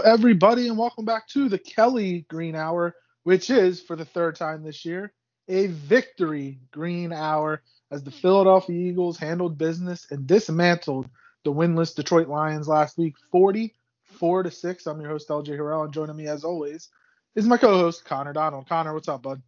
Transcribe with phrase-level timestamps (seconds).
[0.00, 2.94] everybody, and welcome back to the Kelly Green Hour,
[3.24, 5.12] which is, for the third time this year,
[5.48, 11.08] a victory green hour as the Philadelphia Eagles handled business and dismantled
[11.44, 14.86] the winless Detroit Lions last week 44 to 6.
[14.86, 16.88] I'm your host, LJ Harrell, and joining me as always
[17.34, 18.68] is my co host, Connor Donald.
[18.68, 19.42] Connor, what's up, bud?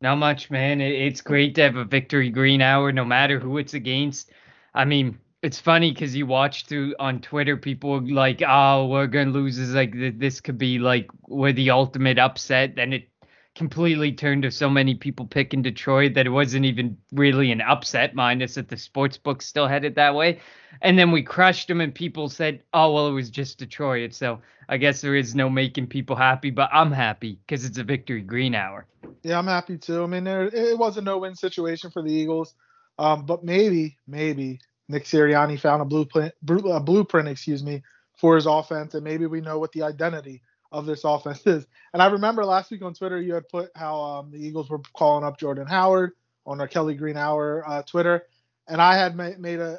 [0.00, 0.80] Not much, man.
[0.80, 4.30] It's great to have a victory green hour no matter who it's against.
[4.74, 9.30] I mean, it's funny because you watch through on Twitter, people like, "Oh, we're gonna
[9.30, 12.74] lose." Is like this could be like we're the ultimate upset.
[12.74, 13.08] Then it
[13.54, 18.12] completely turned to so many people picking Detroit that it wasn't even really an upset,
[18.12, 20.40] minus that the sports book still had it that way.
[20.82, 24.40] And then we crushed them, and people said, "Oh, well, it was just Detroit." So
[24.68, 28.22] I guess there is no making people happy, but I'm happy because it's a victory
[28.22, 28.84] green hour.
[29.22, 30.02] Yeah, I'm happy too.
[30.02, 32.56] I mean, there it was a no-win situation for the Eagles,
[32.98, 37.82] um, but maybe, maybe Nick Sirianni found a blueprint, a blueprint, excuse me,
[38.16, 40.42] for his offense, and maybe we know what the identity
[40.72, 41.66] of this offense is.
[41.92, 44.80] And I remember last week on Twitter, you had put how um, the Eagles were
[44.94, 46.12] calling up Jordan Howard
[46.44, 48.24] on our Kelly Green Hour uh, Twitter,
[48.68, 49.78] and I had ma- made a,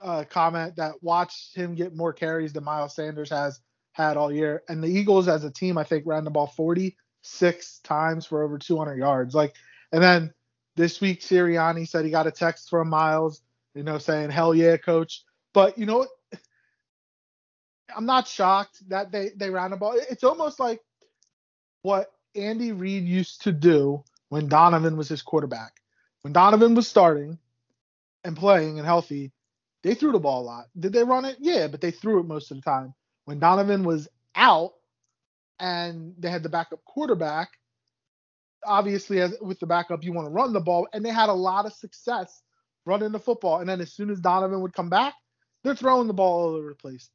[0.00, 3.60] a, comment that watched him get more carries than Miles Sanders has
[3.92, 4.62] had all year.
[4.68, 8.58] And the Eagles, as a team, I think ran the ball 46 times for over
[8.58, 9.34] 200 yards.
[9.34, 9.54] Like,
[9.92, 10.34] and then
[10.76, 13.40] this week, Sirianni said he got a text from Miles
[13.74, 15.22] you know, saying, hell yeah, coach.
[15.52, 16.06] But, you know,
[17.94, 19.94] I'm not shocked that they, they ran the ball.
[20.10, 20.80] It's almost like
[21.82, 25.72] what Andy Reid used to do when Donovan was his quarterback.
[26.22, 27.38] When Donovan was starting
[28.24, 29.32] and playing and healthy,
[29.82, 30.64] they threw the ball a lot.
[30.78, 31.36] Did they run it?
[31.40, 32.94] Yeah, but they threw it most of the time.
[33.26, 34.72] When Donovan was out
[35.60, 37.50] and they had the backup quarterback,
[38.64, 41.34] obviously as with the backup you want to run the ball and they had a
[41.34, 42.42] lot of success
[42.86, 43.60] running the football.
[43.60, 45.14] And then as soon as Donovan would come back,
[45.62, 47.10] they're throwing the ball all over the place.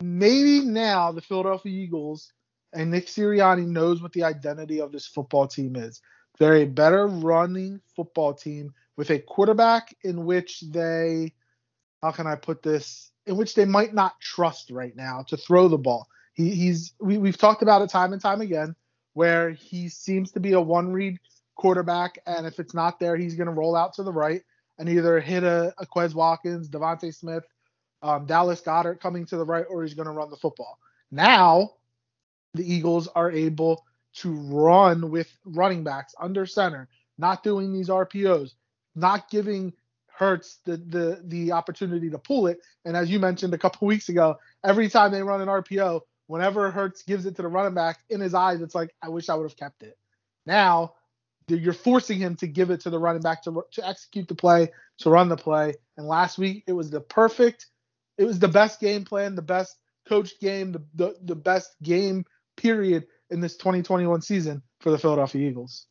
[0.00, 2.32] Maybe now the Philadelphia Eagles
[2.72, 6.00] and Nick Sirianni knows what the identity of this football team is.
[6.38, 11.32] They're a better running football team with a quarterback in which they,
[12.02, 15.68] how can I put this, in which they might not trust right now to throw
[15.68, 16.06] the ball.
[16.34, 18.76] He, he's we, we've talked about it time and time again
[19.14, 21.18] where he seems to be a one read
[21.56, 24.42] quarterback, and if it's not there, he's going to roll out to the right
[24.78, 27.44] and either hit a, a Quez Watkins, DeVonta Smith,
[28.02, 30.78] um, Dallas Goedert coming to the right, or he's going to run the football.
[31.10, 31.70] Now,
[32.54, 33.84] the Eagles are able
[34.14, 38.54] to run with running backs under center, not doing these RPOs,
[38.94, 39.72] not giving
[40.06, 42.58] Hurts the the the opportunity to pull it.
[42.84, 46.72] And as you mentioned a couple weeks ago, every time they run an RPO, whenever
[46.72, 49.36] Hurts gives it to the running back, in his eyes, it's like, I wish I
[49.36, 49.96] would have kept it.
[50.44, 50.94] Now
[51.56, 54.70] you're forcing him to give it to the running back to, to execute the play,
[54.98, 55.74] to run the play.
[55.96, 57.66] And last week it was the perfect,
[58.16, 59.76] it was the best game plan, the best
[60.08, 62.24] coached game, the, the, the best game
[62.56, 65.86] period in this 2021 season for the Philadelphia Eagles.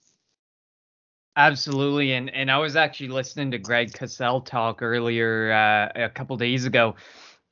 [1.37, 6.35] Absolutely, and and I was actually listening to Greg Cosell talk earlier uh, a couple
[6.35, 6.95] days ago,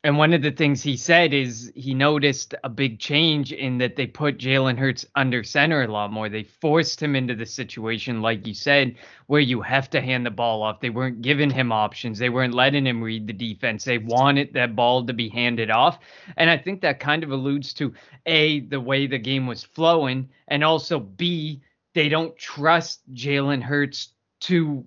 [0.05, 3.95] and one of the things he said is he noticed a big change in that
[3.95, 6.29] they put Jalen Hurts under center a lot more.
[6.29, 10.29] They forced him into the situation, like you said, where you have to hand the
[10.29, 10.79] ball off.
[10.79, 12.19] They weren't giving him options.
[12.19, 13.83] They weren't letting him read the defense.
[13.83, 15.97] They wanted that ball to be handed off.
[16.37, 17.91] And I think that kind of alludes to
[18.27, 21.63] A, the way the game was flowing, and also B,
[21.95, 24.09] they don't trust Jalen Hurts
[24.41, 24.85] to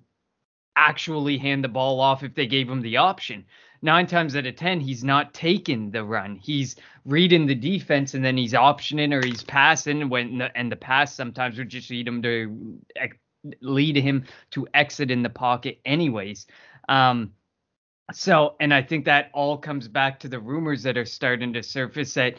[0.77, 3.43] actually hand the ball off if they gave him the option
[3.81, 6.35] nine times out of ten he's not taking the run.
[6.35, 6.75] He's
[7.05, 11.13] reading the defense and then he's optioning or he's passing when the, and the pass
[11.13, 12.79] sometimes would just lead him to
[13.61, 16.45] lead him to exit in the pocket anyways.
[16.87, 17.33] Um,
[18.11, 21.63] so and I think that all comes back to the rumors that are starting to
[21.63, 22.35] surface that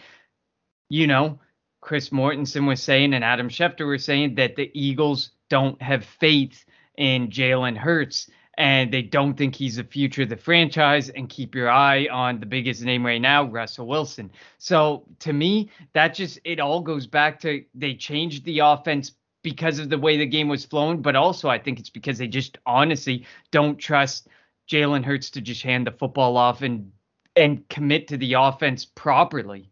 [0.89, 1.39] you know
[1.81, 6.65] Chris Mortensen was saying and Adam Schefter were saying that the Eagles don't have faith
[6.97, 11.09] in Jalen Hurts and they don't think he's the future of the franchise.
[11.09, 14.31] And keep your eye on the biggest name right now, Russell Wilson.
[14.59, 19.13] So to me, that just it all goes back to they changed the offense
[19.43, 22.29] because of the way the game was flown, but also I think it's because they
[22.29, 24.29] just honestly don't trust
[24.71, 26.93] Jalen Hurts to just hand the football off and
[27.37, 29.71] and commit to the offense properly.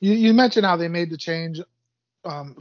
[0.00, 1.60] You, you mentioned how they made the change
[2.24, 2.58] um,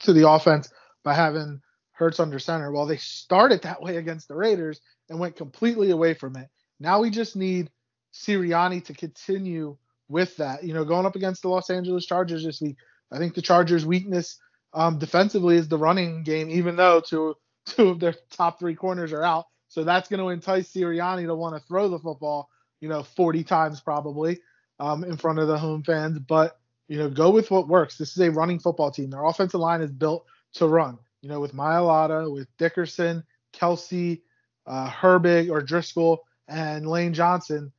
[0.00, 0.70] to the offense
[1.02, 1.60] by having
[1.96, 2.70] Hurts under center.
[2.72, 6.48] Well, they started that way against the Raiders and went completely away from it.
[6.78, 7.70] Now we just need
[8.12, 9.76] Sirianni to continue
[10.08, 10.62] with that.
[10.62, 12.76] You know, going up against the Los Angeles Chargers this week,
[13.10, 14.38] I think the Chargers' weakness
[14.74, 17.34] um, defensively is the running game, even though two
[17.66, 19.46] two of their top three corners are out.
[19.68, 22.48] So that's going to entice Sirianni to want to throw the football,
[22.80, 24.38] you know, 40 times probably
[24.78, 26.18] um, in front of the home fans.
[26.18, 26.58] But
[26.88, 27.98] You know, go with what works.
[27.98, 29.10] This is a running football team.
[29.10, 30.98] Their offensive line is built to run.
[31.26, 34.22] You know, with Mailata, with Dickerson, Kelsey,
[34.64, 37.72] uh, Herbig or Driscoll, and Lane Johnson,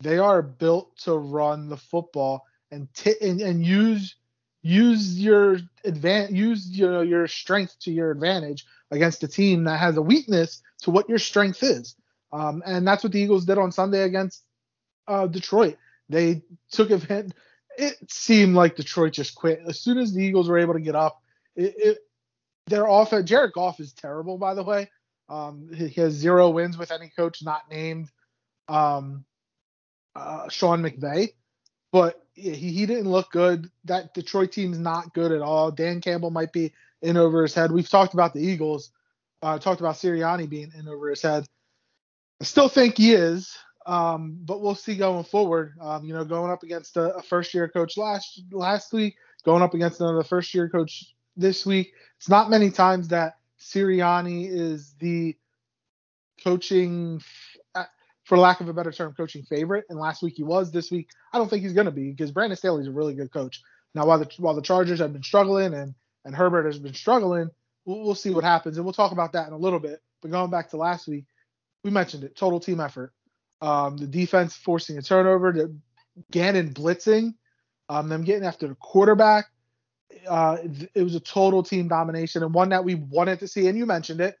[0.00, 4.16] they are built to run the football and t- and, and use
[4.62, 9.96] use your advan- use your your strength to your advantage against a team that has
[9.96, 11.94] a weakness to what your strength is.
[12.32, 14.42] Um, and that's what the Eagles did on Sunday against
[15.06, 15.76] uh, Detroit.
[16.08, 16.42] They
[16.72, 17.36] took advantage.
[17.76, 20.96] It seemed like Detroit just quit as soon as the Eagles were able to get
[20.96, 21.22] up.
[21.54, 21.98] It
[22.68, 23.28] their offense.
[23.28, 24.90] Jared Goff is terrible, by the way.
[25.28, 28.10] Um, he has zero wins with any coach not named
[28.68, 29.24] um,
[30.14, 31.34] uh, Sean McVay,
[31.92, 33.70] but he, he didn't look good.
[33.84, 35.70] That Detroit team's not good at all.
[35.70, 36.72] Dan Campbell might be
[37.02, 37.72] in over his head.
[37.72, 38.90] We've talked about the Eagles.
[39.42, 41.46] Uh, talked about Sirianni being in over his head.
[42.40, 43.56] I still think he is,
[43.86, 45.74] um, but we'll see going forward.
[45.80, 49.62] Um, you know, going up against a, a first year coach last last week, going
[49.62, 51.92] up against another first year coach this week.
[52.18, 55.36] It's not many times that Sirianni is the
[56.42, 57.20] coaching,
[57.74, 57.84] uh,
[58.24, 59.86] for lack of a better term, coaching favorite.
[59.88, 60.70] And last week he was.
[60.70, 63.32] This week I don't think he's going to be because Brandon Staley's a really good
[63.32, 63.62] coach.
[63.94, 65.94] Now while the while the Chargers have been struggling and
[66.24, 67.50] and Herbert has been struggling,
[67.84, 70.00] we'll, we'll see what happens and we'll talk about that in a little bit.
[70.20, 71.24] But going back to last week,
[71.84, 73.12] we mentioned it, total team effort.
[73.60, 75.74] Um, the defense forcing a turnover, the
[76.30, 77.34] Gannon blitzing,
[77.88, 79.46] um, them getting after the quarterback.
[80.28, 80.58] Uh,
[80.94, 83.66] it was a total team domination and one that we wanted to see.
[83.68, 84.38] And you mentioned it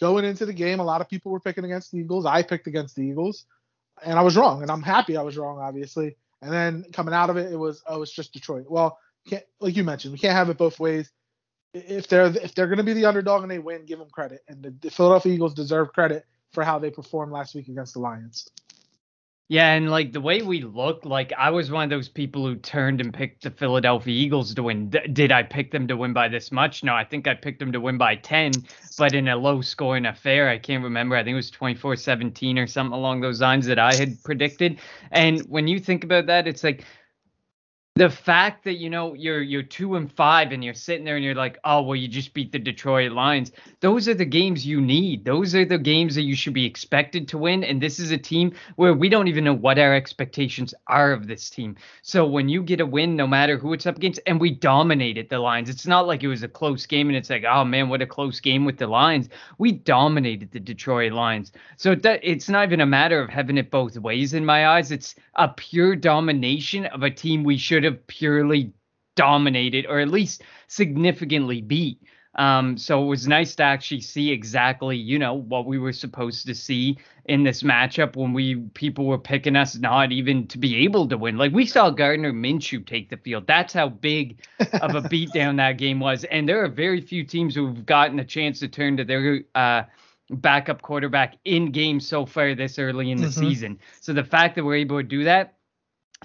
[0.00, 0.80] going into the game.
[0.80, 2.26] A lot of people were picking against the Eagles.
[2.26, 3.44] I picked against the Eagles,
[4.02, 4.62] and I was wrong.
[4.62, 6.16] And I'm happy I was wrong, obviously.
[6.42, 8.66] And then coming out of it, it was oh, it's just Detroit.
[8.68, 8.98] Well,
[9.60, 11.10] like you mentioned, we can't have it both ways.
[11.72, 14.40] If they're if they're going to be the underdog and they win, give them credit.
[14.48, 18.00] And the, the Philadelphia Eagles deserve credit for how they performed last week against the
[18.00, 18.48] Lions.
[19.48, 22.56] Yeah, and like the way we look, like I was one of those people who
[22.56, 24.88] turned and picked the Philadelphia Eagles to win.
[24.88, 26.82] D- did I pick them to win by this much?
[26.82, 28.64] No, I think I picked them to win by 10,
[28.96, 30.48] but in a low scoring affair.
[30.48, 31.14] I can't remember.
[31.14, 34.80] I think it was 24 17 or something along those lines that I had predicted.
[35.10, 36.84] And when you think about that, it's like
[37.96, 41.24] the fact that you know you're you're two and five and you're sitting there and
[41.24, 43.52] you're like oh well you just beat the detroit lions.
[43.78, 45.24] Those are the games you need.
[45.24, 47.62] Those are the games that you should be expected to win.
[47.62, 51.28] And this is a team where we don't even know what our expectations are of
[51.28, 51.76] this team.
[52.02, 55.28] So when you get a win no matter who it's up against and we dominated
[55.28, 57.88] the lions it's not like it was a close game and it's like oh man
[57.88, 59.28] what a close game with the lions.
[59.58, 61.52] We dominated the detroit lions.
[61.76, 64.90] So it's not even a matter of having it both ways in my eyes.
[64.90, 68.72] It's a pure domination of a team we should have purely
[69.16, 72.00] dominated or at least significantly beat.
[72.36, 76.46] Um, so it was nice to actually see exactly, you know, what we were supposed
[76.46, 80.82] to see in this matchup when we people were picking us not even to be
[80.84, 81.38] able to win.
[81.38, 83.46] Like we saw Gardner Minshew take the field.
[83.46, 86.24] That's how big of a beatdown that game was.
[86.24, 89.84] And there are very few teams who've gotten a chance to turn to their uh,
[90.30, 93.40] backup quarterback in game so far this early in the mm-hmm.
[93.48, 93.78] season.
[94.00, 95.53] So the fact that we're able to do that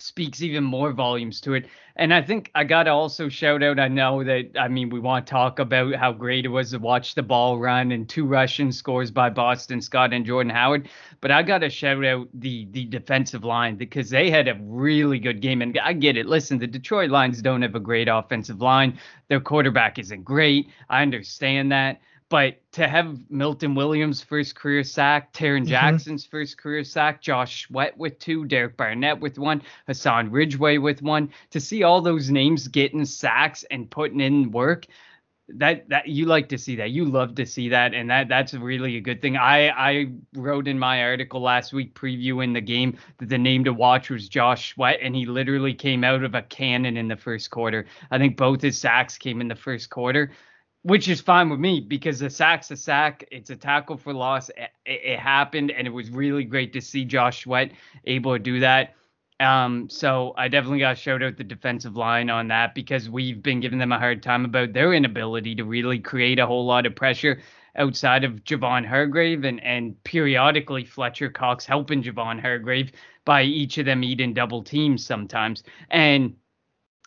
[0.01, 1.67] speaks even more volumes to it.
[1.95, 3.79] And I think I got to also shout out.
[3.79, 6.77] I know that, I mean, we want to talk about how great it was to
[6.77, 10.87] watch the ball run and two rushing scores by Boston Scott and Jordan Howard.
[11.19, 15.19] But I got to shout out the, the defensive line because they had a really
[15.19, 15.61] good game.
[15.61, 16.25] And I get it.
[16.25, 20.69] Listen, the Detroit Lions don't have a great offensive line, their quarterback isn't great.
[20.89, 22.01] I understand that.
[22.29, 25.69] But to have Milton Williams' first career sack, Tarron mm-hmm.
[25.69, 31.01] Jackson's first career sack, Josh Sweat with two, Derek Barnett with one, Hassan Ridgeway with
[31.01, 34.85] one, to see all those names getting sacks and putting in work,
[35.55, 36.91] that that you like to see that.
[36.91, 39.35] You love to see that, and that that's really a good thing.
[39.35, 43.73] I I wrote in my article last week previewing the game that the name to
[43.73, 47.49] watch was Josh Sweat, and he literally came out of a cannon in the first
[47.49, 47.87] quarter.
[48.11, 50.31] I think both his sacks came in the first quarter
[50.83, 53.25] which is fine with me because the sack's a sack.
[53.31, 54.49] It's a tackle for loss.
[54.49, 57.71] It, it, happened, and it was really great to see Josh Sweat
[58.05, 58.95] able to do that.
[59.39, 63.61] Um, so I definitely got shout out the defensive line on that because we've been
[63.61, 66.95] giving them a hard time about their inability to really create a whole lot of
[66.95, 67.41] pressure
[67.77, 72.91] outside of Javon Hargrave and and periodically Fletcher Cox helping Javon Hargrave
[73.23, 75.63] by each of them eating double teams sometimes.
[75.89, 76.35] And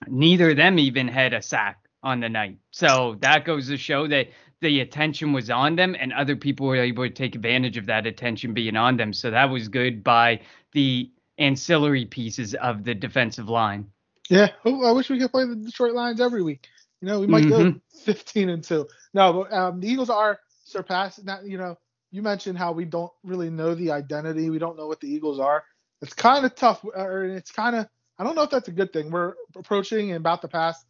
[0.06, 2.58] neither of them even had a sack on the night.
[2.70, 4.28] So that goes to show that
[4.60, 8.06] the attention was on them and other people were able to take advantage of that
[8.06, 9.12] attention being on them.
[9.12, 10.40] So that was good by
[10.72, 13.86] the ancillary pieces of the defensive line.
[14.30, 16.68] Yeah, oh, I wish we could play the Detroit Lions every week.
[17.00, 17.70] You know, we might mm-hmm.
[17.70, 18.86] go 15 and 2.
[19.14, 21.44] No, but um, the Eagles are surpassing that.
[21.44, 21.76] You know,
[22.12, 24.48] you mentioned how we don't really know the identity.
[24.48, 25.64] We don't know what the Eagles are.
[26.00, 28.92] It's kind of tough, or it's kind of I don't know if that's a good
[28.92, 29.10] thing.
[29.10, 30.84] We're approaching and about to pass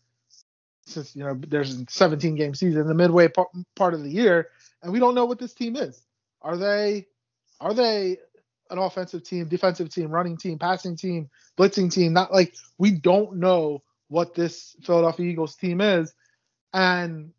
[0.87, 4.49] since you know there's a 17 game season, the midway part, of the year,
[4.83, 6.03] and we don't know what this team is.
[6.41, 7.07] Are they
[7.61, 8.19] are they
[8.71, 12.12] an offensive team, defensive team, running team, passing team, blitzing team?
[12.12, 16.12] Not like we don't know what this Philadelphia Eagles team is,
[16.73, 17.33] and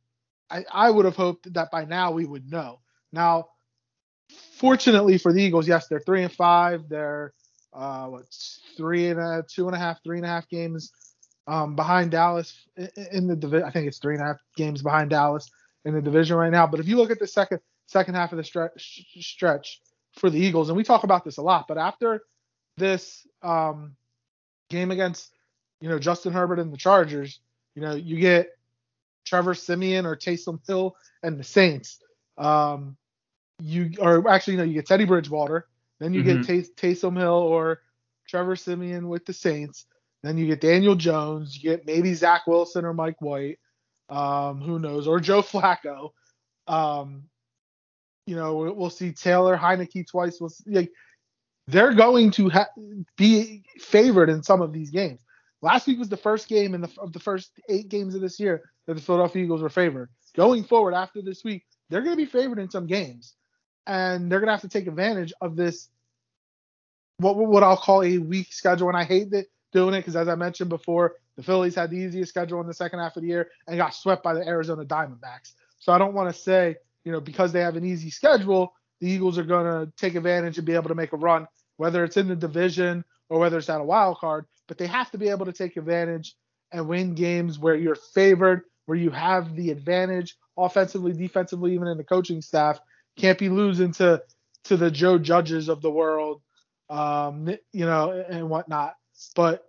[0.49, 2.79] I, I would have hoped that by now we would know.
[3.11, 3.49] Now,
[4.57, 6.87] fortunately for the Eagles, yes, they're three and five.
[6.89, 7.33] They're
[7.73, 8.25] uh, what
[8.77, 10.91] three and a two and a half, three and a half games
[11.47, 12.67] um, behind Dallas
[13.11, 13.67] in the division.
[13.67, 15.49] I think it's three and a half games behind Dallas
[15.85, 16.67] in the division right now.
[16.67, 19.81] But if you look at the second second half of the stretch stretch
[20.13, 22.21] for the Eagles, and we talk about this a lot, but after
[22.77, 23.95] this um,
[24.69, 25.31] game against
[25.81, 27.39] you know Justin Herbert and the Chargers,
[27.75, 28.49] you know you get
[29.25, 31.99] Trevor Siemian or Taysom Hill and the Saints.
[32.37, 32.97] Um,
[33.61, 35.67] you or actually, you know, you get Teddy Bridgewater,
[35.99, 36.41] then you mm-hmm.
[36.41, 36.47] get
[36.77, 37.81] Tay- Taysom Hill or
[38.27, 39.85] Trevor Siemian with the Saints.
[40.23, 41.55] Then you get Daniel Jones.
[41.55, 43.59] You get maybe Zach Wilson or Mike White.
[44.09, 45.07] Um, who knows?
[45.07, 46.11] Or Joe Flacco.
[46.67, 47.23] Um,
[48.25, 50.39] you know, we'll see Taylor Heinicke twice.
[50.39, 50.91] We'll see, like,
[51.67, 52.69] they're going to ha-
[53.17, 55.21] be favored in some of these games.
[55.61, 58.39] Last week was the first game in the of the first eight games of this
[58.39, 60.09] year that the Philadelphia Eagles were favored.
[60.35, 63.33] Going forward after this week, they're going to be favored in some games,
[63.87, 65.89] and they're going to have to take advantage of this.
[67.17, 70.27] What what I'll call a weak schedule, and I hate that doing it because as
[70.27, 73.29] I mentioned before, the Phillies had the easiest schedule in the second half of the
[73.29, 75.53] year and got swept by the Arizona Diamondbacks.
[75.79, 79.09] So I don't want to say you know because they have an easy schedule, the
[79.09, 82.17] Eagles are going to take advantage and be able to make a run, whether it's
[82.17, 85.29] in the division or whether it's at a wild card but they have to be
[85.29, 86.35] able to take advantage
[86.71, 91.97] and win games where you're favored, where you have the advantage offensively, defensively, even in
[91.97, 92.79] the coaching staff.
[93.17, 94.23] Can't be losing to
[94.65, 96.41] to the Joe Judges of the world,
[96.89, 98.95] um, you know, and whatnot.
[99.35, 99.67] But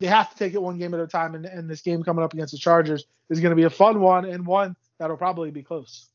[0.00, 2.24] they have to take it one game at a time, and, and this game coming
[2.24, 5.50] up against the Chargers is going to be a fun one and one that'll probably
[5.50, 6.08] be close.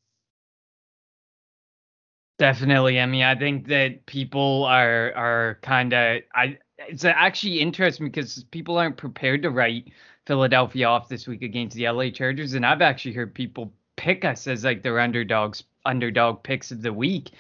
[2.37, 2.99] Definitely.
[2.99, 6.57] I mean, I think that people are are kind of I
[6.87, 9.91] it's actually interesting because people aren't prepared to write
[10.25, 14.47] Philadelphia off this week against the LA Chargers, and I've actually heard people pick us
[14.47, 17.31] as like their underdogs, underdog picks of the week.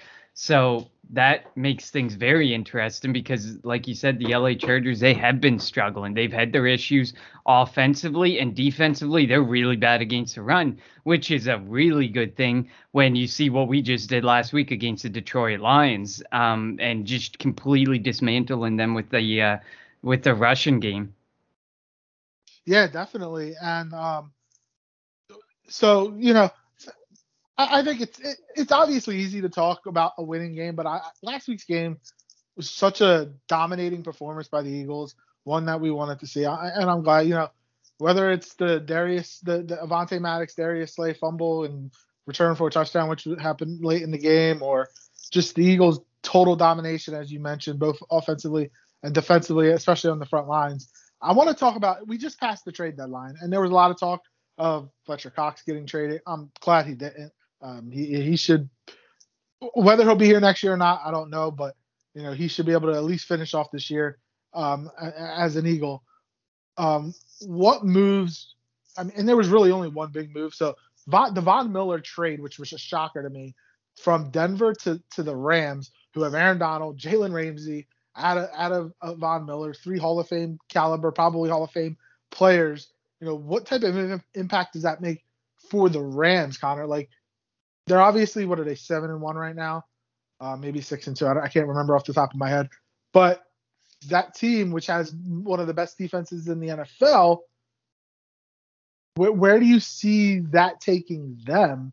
[0.41, 5.41] So that makes things very interesting because, like you said, the LA Chargers, they have
[5.41, 6.13] been struggling.
[6.13, 7.13] They've had their issues
[7.45, 9.25] offensively and defensively.
[9.25, 13.49] They're really bad against the run, which is a really good thing when you see
[13.49, 18.77] what we just did last week against the Detroit Lions um, and just completely dismantling
[18.77, 19.57] them with the uh,
[20.03, 21.13] with the rushing game.
[22.63, 23.55] Yeah, definitely.
[23.61, 24.31] And um,
[25.67, 26.49] so, you know,
[27.59, 30.87] I, I think it's it, it's obviously easy to talk about a winning game, but
[30.87, 31.97] I, last week's game
[32.55, 36.69] was such a dominating performance by the Eagles, one that we wanted to see, I,
[36.69, 37.49] and I'm glad you know
[37.97, 41.91] whether it's the Darius the, the Avonte Maddox Darius Slay fumble and
[42.25, 44.87] return for a touchdown, which happened late in the game, or
[45.29, 48.71] just the Eagles' total domination, as you mentioned, both offensively
[49.03, 50.89] and defensively, especially on the front lines.
[51.21, 52.07] I want to talk about.
[52.07, 54.21] We just passed the trade deadline, and there was a lot of talk
[54.57, 56.21] of Fletcher Cox getting traded.
[56.25, 57.33] I'm glad he didn't.
[57.61, 58.69] Um, he he should
[59.73, 61.75] whether he'll be here next year or not, I don't know, but
[62.13, 64.17] you know he should be able to at least finish off this year
[64.53, 66.03] um, as an Eagle.
[66.77, 68.55] Um, what moves?
[68.97, 70.53] I mean, and there was really only one big move.
[70.53, 70.75] So
[71.07, 73.55] Von, the Von Miller trade, which was a shocker to me,
[74.01, 78.71] from Denver to to the Rams, who have Aaron Donald, Jalen Ramsey, out of out
[78.71, 81.97] of Von Miller, three Hall of Fame caliber, probably Hall of Fame
[82.31, 82.91] players.
[83.19, 85.25] You know, what type of impact does that make
[85.69, 86.87] for the Rams, Connor?
[86.87, 87.09] Like,
[87.89, 89.83] they're obviously what are they seven and one right now,
[90.39, 91.25] uh, maybe six and two.
[91.25, 92.69] I, I, can't remember off the top of my head,
[93.11, 93.43] but
[94.07, 97.39] that team, which has one of the best defenses in the NFL,
[99.15, 101.91] where, where do you see that taking them?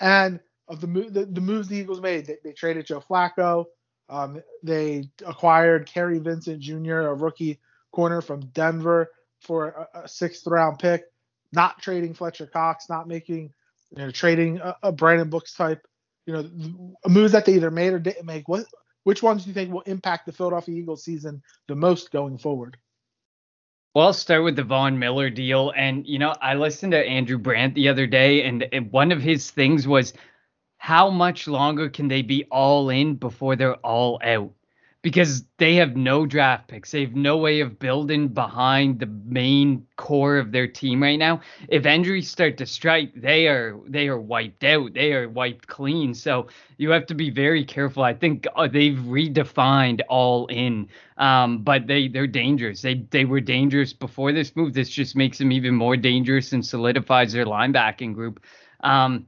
[0.00, 3.66] And of the the, the moves the Eagles made, they, they traded Joe Flacco.
[4.08, 7.60] Um, they acquired Kary Vincent Jr., a rookie
[7.92, 9.10] corner from Denver,
[9.40, 11.04] for a, a sixth round pick.
[11.52, 13.52] Not trading Fletcher Cox, not making
[13.96, 15.86] you know, trading a, a Brandon Brooks type,
[16.26, 18.48] you know, moves that they either made or didn't make.
[18.48, 18.66] What
[19.04, 22.76] which ones do you think will impact the Philadelphia Eagles season the most going forward?
[23.94, 25.72] Well, I'll start with the Von Miller deal.
[25.76, 29.22] And, you know, I listened to Andrew Brandt the other day, and, and one of
[29.22, 30.14] his things was
[30.78, 34.50] how much longer can they be all in before they're all out?
[35.04, 36.90] Because they have no draft picks.
[36.90, 41.42] They have no way of building behind the main core of their team right now.
[41.68, 44.94] If injuries start to strike, they are they are wiped out.
[44.94, 46.14] They are wiped clean.
[46.14, 48.02] So you have to be very careful.
[48.02, 52.80] I think uh, they've redefined all in, um, but they they're dangerous.
[52.80, 54.72] They they were dangerous before this move.
[54.72, 58.42] This just makes them even more dangerous and solidifies their linebacking group.
[58.80, 59.26] Um,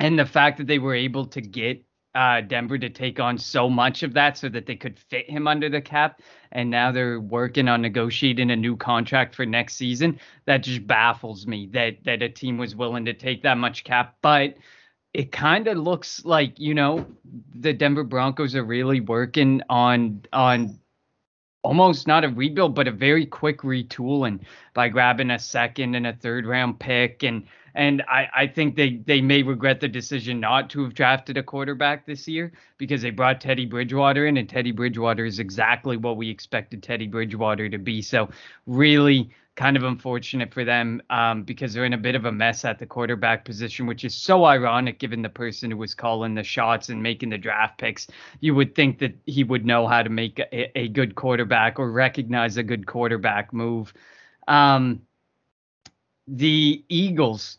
[0.00, 3.68] and the fact that they were able to get uh, Denver to take on so
[3.68, 6.20] much of that so that they could fit him under the cap.
[6.52, 10.20] And now they're working on negotiating a new contract for next season.
[10.46, 14.16] That just baffles me that that a team was willing to take that much cap.
[14.22, 14.54] But
[15.12, 17.06] it kind of looks like you know
[17.54, 20.78] the Denver Broncos are really working on on
[21.64, 24.40] almost not a rebuild, but a very quick retooling
[24.74, 27.44] by grabbing a second and a third round pick and
[27.76, 31.42] and I, I think they, they may regret the decision not to have drafted a
[31.42, 36.16] quarterback this year because they brought Teddy Bridgewater in, and Teddy Bridgewater is exactly what
[36.16, 38.00] we expected Teddy Bridgewater to be.
[38.00, 38.28] So,
[38.66, 42.64] really kind of unfortunate for them um, because they're in a bit of a mess
[42.64, 46.42] at the quarterback position, which is so ironic given the person who was calling the
[46.42, 48.08] shots and making the draft picks.
[48.40, 51.90] You would think that he would know how to make a, a good quarterback or
[51.90, 53.94] recognize a good quarterback move.
[54.48, 55.02] Um,
[56.26, 57.58] the Eagles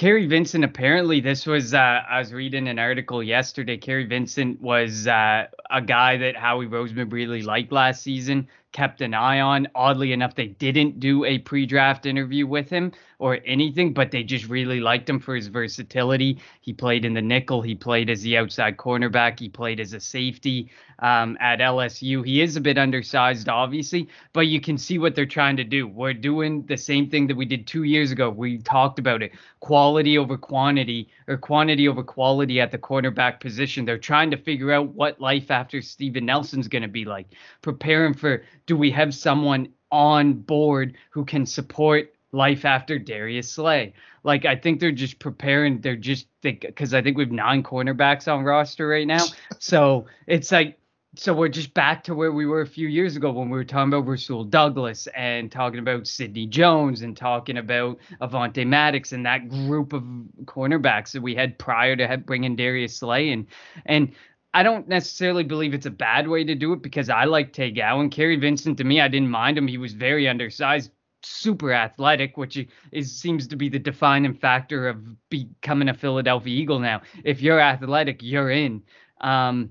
[0.00, 3.76] Kary Vincent, apparently, this was, uh, I was reading an article yesterday.
[3.76, 9.14] Kary Vincent was uh, a guy that Howie Roseman really liked last season kept an
[9.14, 9.68] eye on.
[9.74, 14.22] Oddly enough, they didn't do a pre draft interview with him or anything, but they
[14.22, 16.38] just really liked him for his versatility.
[16.62, 20.00] He played in the nickel, he played as the outside cornerback, he played as a
[20.00, 22.24] safety um, at LSU.
[22.24, 25.86] He is a bit undersized, obviously, but you can see what they're trying to do.
[25.86, 28.30] We're doing the same thing that we did two years ago.
[28.30, 33.84] We talked about it quality over quantity or quantity over quality at the cornerback position.
[33.84, 37.26] They're trying to figure out what life after Steven Nelson's going to be like,
[37.60, 43.94] preparing for do we have someone on board who can support life after Darius Slay?
[44.22, 45.80] Like I think they're just preparing.
[45.80, 49.24] They're just think because I think we have nine cornerbacks on roster right now.
[49.58, 50.78] so it's like
[51.16, 53.64] so we're just back to where we were a few years ago when we were
[53.64, 59.26] talking about Rasul Douglas and talking about Sidney Jones and talking about Avonte Maddox and
[59.26, 60.04] that group of
[60.44, 63.48] cornerbacks that we had prior to bringing Darius Slay and
[63.86, 64.12] and
[64.52, 67.70] I don't necessarily believe it's a bad way to do it because I like Tay
[67.70, 68.10] Gowan.
[68.10, 69.68] Kary Vincent, to me, I didn't mind him.
[69.68, 70.90] He was very undersized,
[71.22, 72.58] super athletic, which
[72.90, 77.02] is seems to be the defining factor of becoming a Philadelphia Eagle now.
[77.22, 78.82] If you're athletic, you're in.
[79.20, 79.70] Um,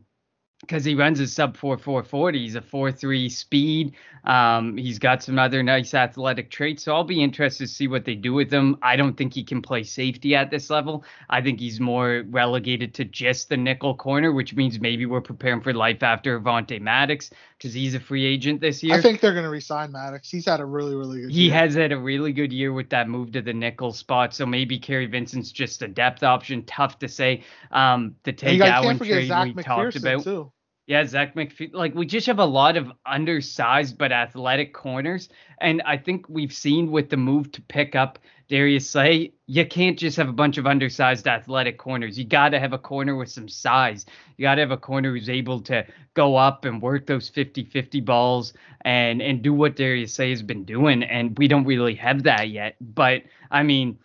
[0.69, 2.39] because he runs a sub 4440.
[2.39, 3.95] He's a 4.3 speed.
[4.23, 6.84] Um, he's got some other nice athletic traits.
[6.84, 8.77] So I'll be interested to see what they do with him.
[8.84, 11.03] I don't think he can play safety at this level.
[11.27, 15.62] I think he's more relegated to just the nickel corner, which means maybe we're preparing
[15.62, 18.93] for life after Avonte Maddox because he's a free agent this year.
[18.93, 20.29] I think they're going to resign Maddox.
[20.29, 21.53] He's had a really, really good he year.
[21.55, 24.36] has had a really good year with that move to the nickel spot.
[24.36, 26.63] So maybe Kary Vincent's just a depth option.
[26.65, 27.43] Tough to say.
[27.71, 30.23] Um, the Tay Gowan trade Zach we McPhearson talked about.
[30.23, 30.51] Too.
[30.89, 31.75] Yeah, Zech McPhearson.
[31.75, 35.30] Like we just have a lot of undersized but athletic corners,
[35.62, 39.99] and I think we've seen with the move to pick up Darius Slay, you can't
[39.99, 42.17] just have a bunch of undersized athletic corners.
[42.17, 44.08] You got to have a corner with some size.
[44.36, 48.04] You got to have a corner who's able to go up and work those 50-50
[48.04, 52.23] balls and and do what Darius Slay has been doing, and we don't really have
[52.23, 52.78] that yet.
[52.82, 53.21] But
[53.52, 53.99] I mean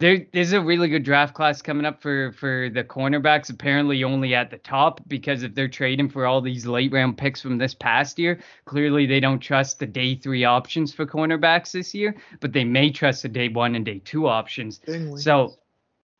[0.00, 3.48] there, there's a really good draft class coming up for for the cornerbacks.
[3.50, 7.40] Apparently, only at the top because if they're trading for all these late round picks
[7.40, 11.94] from this past year, clearly they don't trust the day three options for cornerbacks this
[11.94, 12.16] year.
[12.40, 14.80] But they may trust the day one and day two options.
[15.22, 15.54] So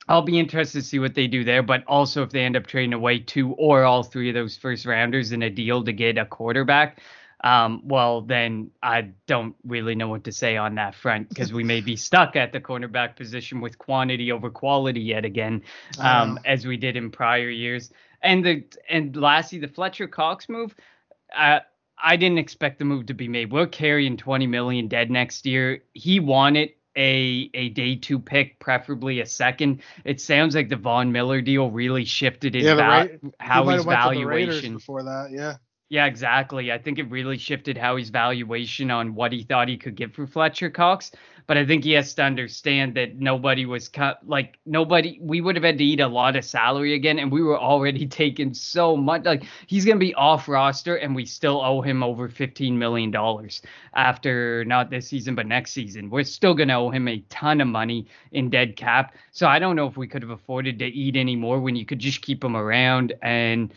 [0.08, 1.62] I'll be interested to see what they do there.
[1.62, 4.86] But also, if they end up trading away two or all three of those first
[4.86, 7.00] rounders in a deal to get a quarterback,
[7.44, 11.62] um, well, then I don't really know what to say on that front because we
[11.62, 15.62] may be stuck at the cornerback position with quantity over quality yet again,
[15.98, 17.92] um, as we did in prior years.
[18.22, 20.74] And the and lastly, the Fletcher Cox move.
[21.36, 21.60] Uh,
[22.02, 23.52] I didn't expect the move to be made.
[23.52, 25.82] We're carrying 20 million dead next year.
[25.92, 29.82] He wanted a a day two pick, preferably a second.
[30.06, 34.76] It sounds like the Von Miller deal really shifted his yeah, val- how his valuation
[34.76, 35.28] before that.
[35.30, 35.56] Yeah.
[35.90, 36.72] Yeah, exactly.
[36.72, 40.26] I think it really shifted Howie's valuation on what he thought he could get for
[40.26, 41.12] Fletcher Cox.
[41.46, 44.18] But I think he has to understand that nobody was cut.
[44.26, 47.42] Like nobody, we would have had to eat a lot of salary again, and we
[47.42, 49.24] were already taking so much.
[49.24, 53.60] Like he's gonna be off roster, and we still owe him over fifteen million dollars
[53.94, 56.08] after not this season but next season.
[56.08, 59.14] We're still gonna owe him a ton of money in dead cap.
[59.32, 61.84] So I don't know if we could have afforded to eat any more when you
[61.84, 63.72] could just keep him around and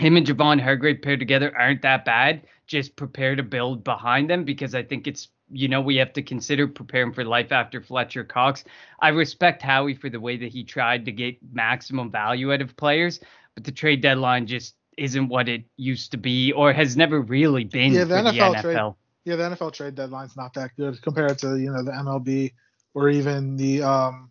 [0.00, 2.42] him and Javon Hargrave paired together aren't that bad.
[2.66, 6.22] Just prepare to build behind them because I think it's you know we have to
[6.22, 8.64] consider preparing for life after Fletcher Cox.
[9.00, 12.76] I respect Howie for the way that he tried to get maximum value out of
[12.76, 13.20] players,
[13.54, 17.64] but the trade deadline just isn't what it used to be or has never really
[17.64, 18.62] been Yeah, the NFL, the NFL.
[18.62, 22.52] trade yeah, the NFL trade deadline's not that good compared to you know the MLB
[22.94, 24.30] or even the um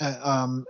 [0.00, 0.64] uh, um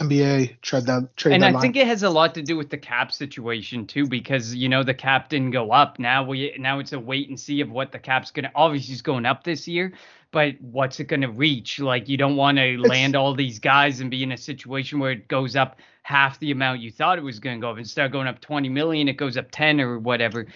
[0.00, 1.44] NBA trade dead, trade and.
[1.44, 4.68] I think it has a lot to do with the cap situation too, because you
[4.68, 5.98] know the cap didn't go up.
[5.98, 8.50] Now we now it's a wait and see of what the cap's gonna.
[8.54, 9.94] Obviously, it's going up this year,
[10.32, 11.78] but what's it gonna reach?
[11.78, 15.12] Like you don't want to land all these guys and be in a situation where
[15.12, 17.78] it goes up half the amount you thought it was gonna go up.
[17.78, 20.46] Instead of going up 20 million, it goes up 10 or whatever.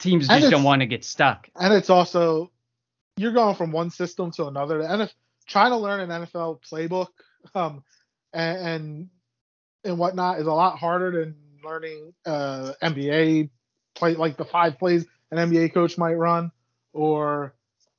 [0.00, 1.48] Teams just don't want to get stuck.
[1.60, 2.50] and it's also
[3.16, 4.80] you're going from one system to another.
[4.80, 5.14] And if
[5.46, 7.08] trying to learn an NFL playbook
[7.54, 7.84] um,
[8.32, 9.08] and, and
[9.84, 13.50] and whatnot is a lot harder than learning uh, NBA
[13.94, 16.50] play like the five plays an NBA coach might run,
[16.92, 17.54] or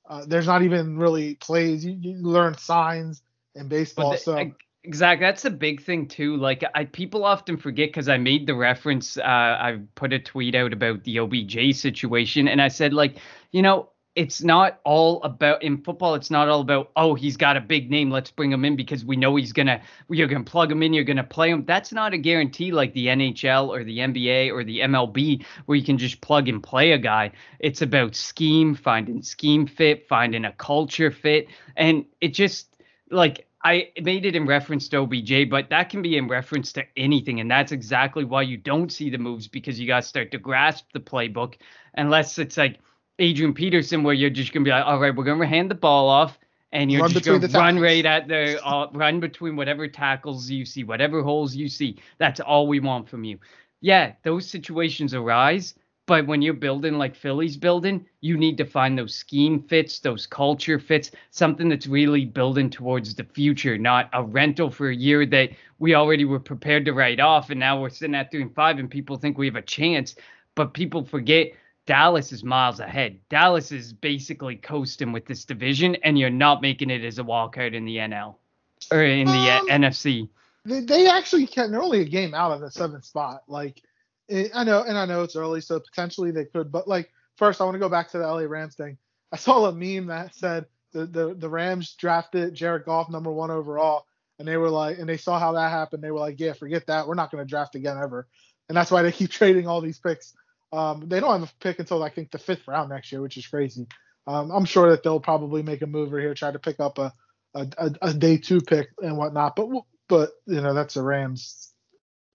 [0.07, 1.85] uh, there's not even really plays.
[1.85, 3.21] You, you learn signs
[3.55, 4.13] in baseball.
[4.13, 6.37] The- so I- exactly, that's a big thing too.
[6.37, 9.17] Like I people often forget because I made the reference.
[9.17, 13.17] Uh, I put a tweet out about the OBJ situation, and I said like,
[13.51, 16.13] you know, it's not all about in football.
[16.13, 19.05] It's not all about oh he's got a big name, let's bring him in because
[19.05, 21.63] we know he's gonna you're gonna plug him in, you're gonna play him.
[21.63, 25.85] That's not a guarantee like the NHL or the NBA or the MLB where you
[25.85, 27.31] can just plug and play a guy.
[27.59, 32.75] It's about scheme, finding scheme fit, finding a culture fit, and it just
[33.11, 36.83] like I made it in reference to OBJ, but that can be in reference to
[36.97, 37.39] anything.
[37.39, 40.37] And that's exactly why you don't see the moves because you got to start to
[40.39, 41.55] grasp the playbook,
[41.93, 42.79] unless it's like
[43.19, 45.69] Adrian Peterson, where you're just going to be like, all right, we're going to hand
[45.69, 46.39] the ball off.
[46.71, 50.49] And you're Run just going to run right at the uh, run between whatever tackles
[50.49, 51.97] you see, whatever holes you see.
[52.19, 53.39] That's all we want from you.
[53.81, 55.73] Yeah, those situations arise,
[56.05, 60.27] but when you're building like Philly's building, you need to find those scheme fits, those
[60.27, 65.25] culture fits, something that's really building towards the future, not a rental for a year
[65.25, 67.49] that we already were prepared to write off.
[67.49, 70.15] And now we're sitting at three and five, and people think we have a chance.
[70.55, 71.53] But people forget
[71.89, 73.19] Dallas is miles ahead.
[73.29, 77.51] Dallas is basically coasting with this division, and you're not making it as a wild
[77.51, 78.35] card in the NL
[78.91, 80.29] or in the uh, Um, NFC.
[80.65, 81.71] they, they actually can.
[81.71, 83.41] They're only a game out of the seventh spot.
[83.47, 83.81] Like
[84.27, 86.71] it, I know, and I know it's early, so potentially they could.
[86.71, 88.99] But like first, I want to go back to the LA Rams thing.
[89.31, 93.49] I saw a meme that said the the, the Rams drafted Jared Goff number one
[93.49, 94.05] overall,
[94.37, 96.03] and they were like, and they saw how that happened.
[96.03, 97.07] They were like, yeah, forget that.
[97.07, 98.27] We're not going to draft again ever.
[98.67, 100.35] And that's why they keep trading all these picks.
[100.71, 103.37] Um, they don't have a pick until I think the fifth round next year, which
[103.37, 103.87] is crazy.
[104.27, 107.13] Um, I'm sure that they'll probably make a move here, try to pick up a
[107.55, 109.55] a, a, a day two pick and whatnot.
[109.55, 109.69] But
[110.07, 111.73] but you know that's a Rams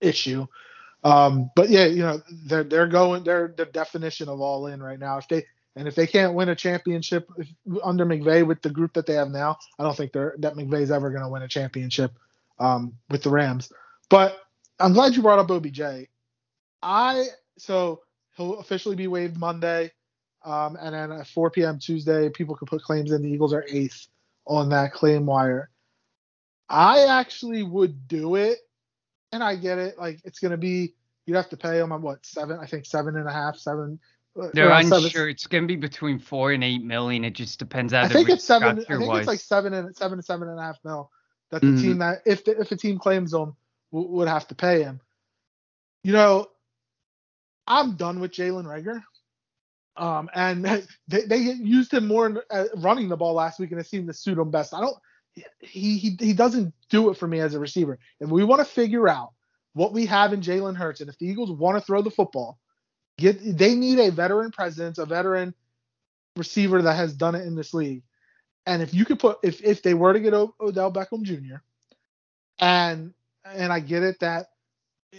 [0.01, 0.47] issue.
[1.05, 4.99] Um, but yeah, you know they're they're going they're the definition of all in right
[4.99, 5.19] now.
[5.19, 5.45] If they
[5.77, 7.29] and if they can't win a championship
[7.83, 10.91] under McVay with the group that they have now, I don't think they're that McVay's
[10.91, 12.13] ever going to win a championship
[12.59, 13.71] um, with the Rams.
[14.09, 14.37] But
[14.79, 16.09] I'm glad you brought up OBJ.
[16.83, 17.27] I
[17.59, 18.01] so
[18.37, 19.91] he'll officially be waived Monday,
[20.45, 21.79] um, and then at 4 p.m.
[21.79, 23.23] Tuesday, people can put claims in.
[23.23, 24.07] The Eagles are eighth
[24.47, 25.71] on that claim wire.
[26.69, 28.59] I actually would do it,
[29.33, 29.99] and I get it.
[29.99, 30.95] Like it's gonna be,
[31.27, 32.59] you'd have to pay them on what seven?
[32.61, 33.99] I think seven and a half, seven.
[34.41, 35.29] uh, They're seven- unsure.
[35.29, 37.25] It's going to be between four and eight million.
[37.25, 38.81] It just depends how I think it's seven.
[38.89, 39.19] I think was.
[39.21, 41.11] it's like seven and seven to seven and a half mil
[41.51, 41.81] that the Mhm.
[41.81, 43.55] team that if the, if a team claims them
[43.93, 45.01] w- would have to pay him.
[46.03, 46.49] You know,
[47.67, 49.03] I'm done with Jalen Reagor.
[49.97, 50.65] Um, and
[51.09, 54.15] they, they used him more uh, running the ball last week, and it seemed to
[54.15, 54.75] suit him best.
[54.75, 54.97] I don't.
[55.59, 57.99] He he he doesn't do it for me as a receiver.
[58.21, 59.33] And we want to figure out
[59.73, 62.59] what we have in Jalen Hurts, and if the Eagles want to throw the football,
[63.19, 65.55] get they need a veteran presence, a veteran
[66.37, 68.03] receiver that has done it in this league.
[68.67, 71.57] And if you could put if if they were to get o- Odell Beckham Jr.
[72.61, 73.13] and
[73.45, 74.47] and I get it that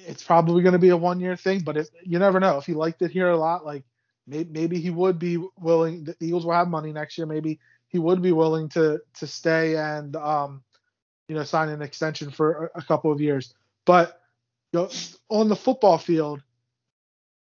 [0.07, 2.65] it's probably going to be a one year thing, but if you never know if
[2.65, 3.83] he liked it here a lot, like
[4.27, 6.03] maybe maybe he would be willing.
[6.03, 7.27] The Eagles will have money next year.
[7.27, 10.63] Maybe he would be willing to to stay and um
[11.27, 13.53] you know sign an extension for a, a couple of years.
[13.85, 14.19] But
[14.73, 14.89] you know,
[15.29, 16.41] on the football field,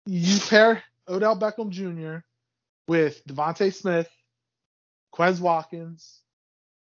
[0.07, 2.25] you pair Odell Beckham Jr.
[2.89, 4.11] with DeVonta Smith,
[5.15, 6.21] Quez Watkins,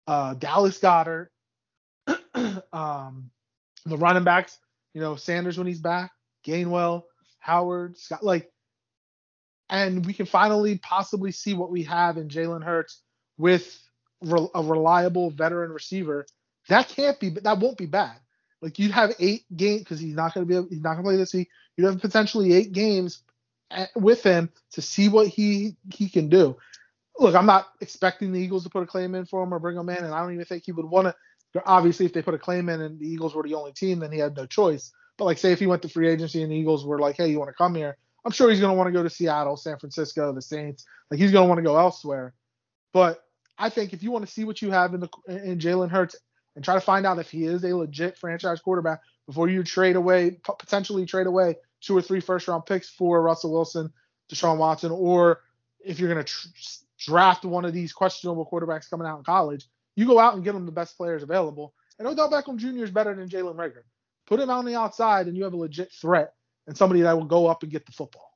[0.07, 1.29] uh, Dallas Goedert,
[2.73, 3.31] um,
[3.87, 4.59] the running backs,
[4.95, 6.13] you know, Sanders when he's back,
[6.47, 7.03] Gainwell,
[7.41, 8.51] Howard, Scott, like,
[9.69, 13.03] and we can finally possibly see what we have in Jalen Hurts
[13.37, 13.79] with
[14.23, 16.27] re- a reliable veteran receiver.
[16.69, 18.17] That can't be, but that won't be bad.
[18.63, 21.09] Like you'd have eight games because he's not going to be, he's not going to
[21.11, 21.49] play this week.
[21.77, 23.23] You have potentially eight games
[23.95, 26.57] with him to see what he he can do.
[27.19, 29.77] Look, I'm not expecting the Eagles to put a claim in for him or bring
[29.77, 31.15] him in, and I don't even think he would want to.
[31.65, 34.13] Obviously, if they put a claim in and the Eagles were the only team, then
[34.13, 34.93] he had no choice.
[35.17, 37.29] But like, say if he went to free agency and the Eagles were like, "Hey,
[37.29, 39.57] you want to come here?" I'm sure he's going to want to go to Seattle,
[39.57, 40.85] San Francisco, the Saints.
[41.11, 42.35] Like he's going to want to go elsewhere.
[42.93, 43.23] But
[43.59, 46.17] I think if you want to see what you have in the in Jalen Hurts
[46.57, 49.97] and try to find out if he is a legit franchise quarterback before you trade
[49.97, 53.93] away potentially trade away two or three first round picks for Russell Wilson,
[54.33, 55.41] Deshaun Watson, or
[55.85, 56.49] if you're going to tr-
[56.99, 60.53] draft one of these questionable quarterbacks coming out in college, you go out and get
[60.53, 61.75] them the best players available.
[61.99, 62.85] And Odell Beckham Jr.
[62.85, 63.83] is better than Jalen Reagor.
[64.27, 66.33] Put him on the outside, and you have a legit threat
[66.67, 68.31] and somebody that will go up and get the football.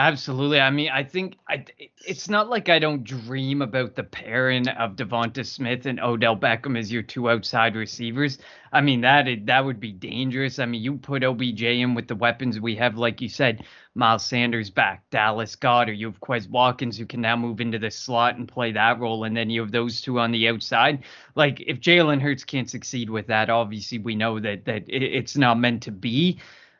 [0.00, 0.60] Absolutely.
[0.60, 1.64] I mean, I think I,
[2.06, 6.78] it's not like I don't dream about the pairing of Devonta Smith and Odell Beckham
[6.78, 8.38] as your two outside receivers.
[8.72, 10.60] I mean, that that would be dangerous.
[10.60, 13.64] I mean, you put OBJ in with the weapons we have, like you said,
[13.96, 15.98] Miles Sanders back, Dallas Goedert.
[15.98, 19.24] you have Quez Watkins who can now move into the slot and play that role,
[19.24, 21.02] and then you have those two on the outside.
[21.34, 25.36] Like, if Jalen Hurts can't succeed with that, obviously we know that that it, it's
[25.36, 26.38] not meant to be.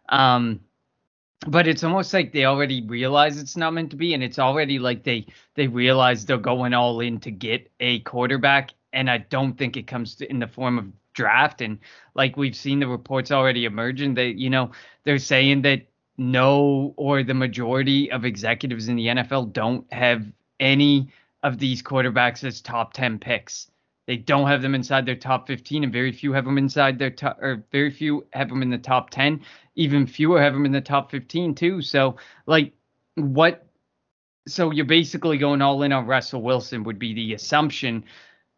[0.08, 0.60] Um,
[1.46, 4.78] but it's almost like they already realize it's not meant to be and it's already
[4.78, 9.56] like they they realize they're going all in to get a quarterback and i don't
[9.56, 10.86] think it comes to, in the form of
[11.18, 11.60] draft.
[11.60, 11.80] And
[12.14, 14.70] like we've seen the reports already emerging that you know
[15.02, 15.82] they're saying that
[16.16, 20.24] no or the majority of executives in the NFL don't have
[20.60, 23.68] any of these quarterbacks as top 10 picks
[24.08, 27.10] they don't have them inside their top 15, and very few have them inside their
[27.10, 29.42] top, or very few have them in the top 10.
[29.74, 31.82] Even fewer have them in the top 15 too.
[31.82, 32.16] So,
[32.46, 32.72] like,
[33.16, 33.66] what?
[34.48, 38.02] So you're basically going all in on Russell Wilson would be the assumption.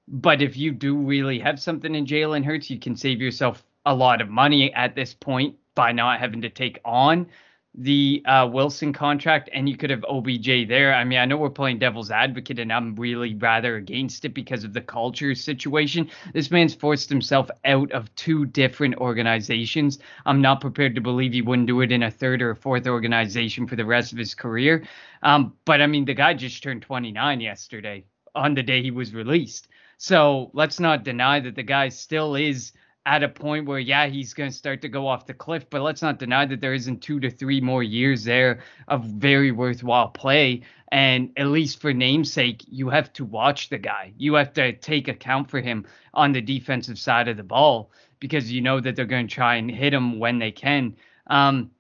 [0.07, 3.93] But if you do really have something in Jalen Hurts, you can save yourself a
[3.93, 7.27] lot of money at this point by not having to take on
[7.75, 10.93] the uh, Wilson contract and you could have OBJ there.
[10.93, 14.65] I mean, I know we're playing devil's advocate and I'm really rather against it because
[14.65, 16.11] of the culture situation.
[16.35, 20.01] This man's forced himself out of two different organizations.
[20.27, 22.89] I'm not prepared to believe he wouldn't do it in a third or a fourth
[22.89, 24.85] organization for the rest of his career.
[25.23, 28.05] Um, but I mean, the guy just turned 29 yesterday
[28.35, 29.69] on the day he was released.
[29.97, 32.73] So let's not deny that the guy still is
[33.07, 35.81] at a point where yeah he's going to start to go off the cliff but
[35.81, 40.09] let's not deny that there isn't two to three more years there of very worthwhile
[40.09, 40.63] play.
[40.93, 44.13] And at least for namesake you have to watch the guy.
[44.19, 48.53] You have to take account for him on the defensive side of the ball because
[48.53, 50.95] you know that they're going to try and hit him when they can.
[51.27, 51.71] Um,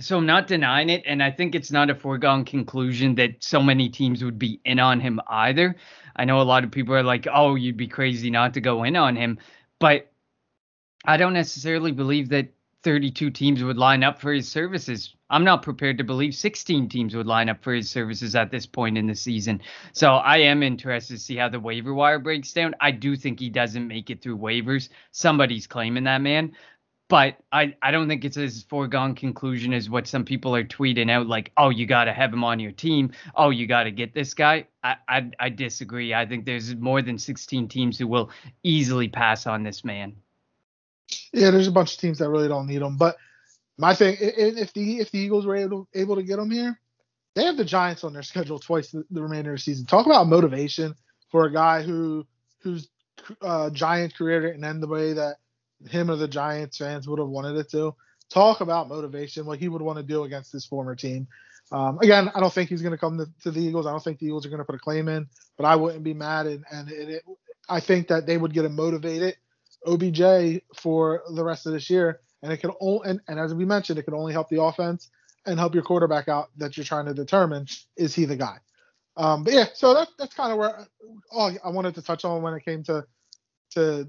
[0.00, 3.60] so I'm not denying it, and I think it's not a foregone conclusion that so
[3.60, 5.74] many teams would be in on him either.
[6.14, 8.84] I know a lot of people are like, "Oh, you'd be crazy not to go
[8.84, 9.38] in on him,"
[9.80, 10.12] but
[11.04, 12.48] I don't necessarily believe that
[12.82, 15.14] 32 teams would line up for his services.
[15.30, 18.66] I'm not prepared to believe 16 teams would line up for his services at this
[18.66, 19.60] point in the season.
[19.92, 22.74] So I am interested to see how the waiver wire breaks down.
[22.80, 24.88] I do think he doesn't make it through waivers.
[25.10, 26.52] Somebody's claiming that man.
[27.08, 31.10] But I, I don't think it's as foregone conclusion as what some people are tweeting
[31.10, 33.12] out, like, oh, you got to have him on your team.
[33.34, 34.66] Oh, you got to get this guy.
[34.84, 36.12] I, I, I disagree.
[36.12, 38.30] I think there's more than 16 teams who will
[38.62, 40.16] easily pass on this man.
[41.32, 42.96] Yeah, there's a bunch of teams that really don't need him.
[42.96, 43.16] But
[43.76, 46.78] my thing, if the if the Eagles were able able to get him here,
[47.34, 49.86] they have the Giants on their schedule twice the, the remainder of the season.
[49.86, 50.94] Talk about motivation
[51.30, 52.26] for a guy who
[52.60, 52.88] whose
[53.42, 55.36] uh, Giant career didn't end the way that
[55.88, 57.94] him or the Giants fans would have wanted it to.
[58.30, 61.28] Talk about motivation, what he would want to do against his former team.
[61.70, 63.86] Um, again, I don't think he's going to come to, the Eagles.
[63.86, 66.02] I don't think the Eagles are going to put a claim in, but I wouldn't
[66.02, 66.46] be mad.
[66.46, 67.24] And, and it,
[67.68, 69.36] I think that they would get him motivated
[69.86, 73.64] OBJ for the rest of this year, and it can only and, and as we
[73.64, 75.10] mentioned, it can only help the offense
[75.46, 78.58] and help your quarterback out that you're trying to determine is he the guy.
[79.16, 80.86] Um, but yeah, so that, that's kind of where
[81.32, 83.04] all I wanted to touch on when it came to
[83.70, 84.08] to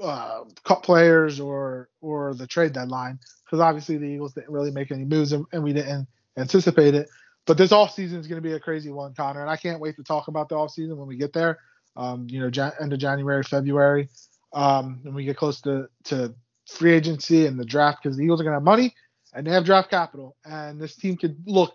[0.00, 4.90] uh, cut players or or the trade deadline because obviously the Eagles didn't really make
[4.90, 7.08] any moves and, and we didn't anticipate it.
[7.44, 9.96] But this offseason is going to be a crazy one, Connor, and I can't wait
[9.96, 11.58] to talk about the offseason when we get there.
[11.96, 14.08] Um, you know, end of January, February
[14.54, 16.34] um, and we get close to, to
[16.66, 18.94] free agency and the draft because the Eagles are going to have money
[19.34, 20.36] and they have draft capital.
[20.44, 21.74] And this team could look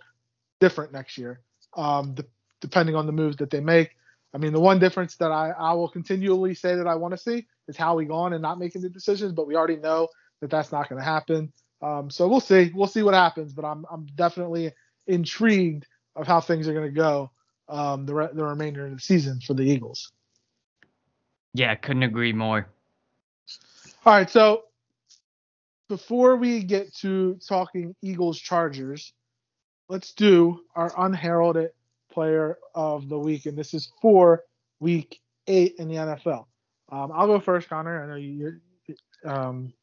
[0.59, 1.41] different next year,
[1.75, 2.25] um, de-
[2.61, 3.91] depending on the moves that they make.
[4.33, 7.17] I mean, the one difference that I, I will continually say that I want to
[7.17, 10.09] see is Howie gone and not making the decisions, but we already know
[10.41, 11.51] that that's not going to happen.
[11.81, 12.71] Um, so we'll see.
[12.73, 14.73] We'll see what happens, but I'm, I'm definitely
[15.07, 15.85] intrigued
[16.15, 17.31] of how things are going to go
[17.69, 20.11] um, the, re- the remainder of the season for the Eagles.
[21.53, 22.67] Yeah, couldn't agree more.
[24.05, 24.63] All right, so
[25.89, 29.13] before we get to talking Eagles Chargers,
[29.89, 31.71] let's do our unheralded
[32.12, 34.43] player of the week, and this is for
[34.79, 36.45] week eight in the NFL.
[36.89, 38.03] Um, I'll go first, Connor.
[38.03, 38.60] I know you.
[39.25, 39.73] Um,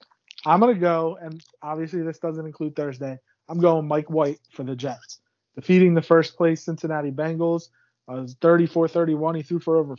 [0.46, 3.18] I'm gonna go, and obviously this doesn't include Thursday.
[3.48, 5.20] I'm going Mike White for the Jets,
[5.54, 7.68] defeating the first place Cincinnati Bengals.
[8.06, 9.36] Uh, 34-31.
[9.36, 9.96] He threw for over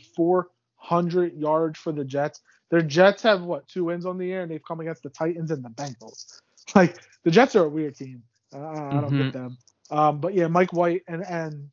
[0.88, 2.40] 400 yards for the Jets.
[2.70, 5.50] Their Jets have what two wins on the year, and they've come against the Titans
[5.50, 6.40] and the Bengals.
[6.74, 8.24] Like the Jets are a weird team.
[8.52, 9.22] Uh, I don't mm-hmm.
[9.22, 9.56] get them.
[9.88, 11.70] Um, but yeah, Mike White and and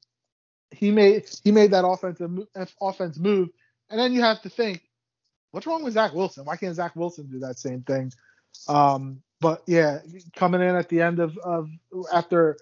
[0.70, 2.30] he made he made that offensive
[2.80, 3.50] offense move,
[3.90, 4.84] and then you have to think,
[5.50, 6.46] what's wrong with Zach Wilson?
[6.46, 8.14] Why can't Zach Wilson do that same thing?
[8.68, 10.02] Um, but yeah,
[10.36, 11.72] coming in at the end of, of
[12.14, 12.58] after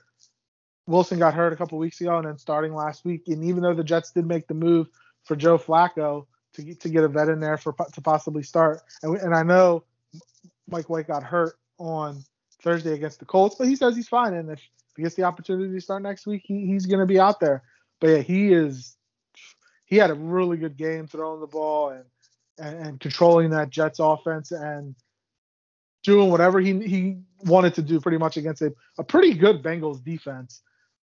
[0.88, 3.74] Wilson got hurt a couple weeks ago and then starting last week, and even though
[3.74, 4.88] the Jets did make the move
[5.26, 8.82] for Joe Flacco to get, to get a vet in there for to possibly start,
[9.04, 9.84] and, and I know
[10.68, 12.24] Mike White got hurt on
[12.62, 14.62] Thursday against the Colts, but he says he's fine, and if
[14.96, 17.64] he gets the opportunity to start next week, he, he's going to be out there.
[18.00, 18.96] But yeah, he is.
[19.86, 22.06] He had a really good game throwing the ball and,
[22.58, 24.96] and, and controlling that Jets offense and
[26.04, 30.04] doing whatever he he wanted to do pretty much against a, a pretty good Bengals
[30.04, 30.62] defense.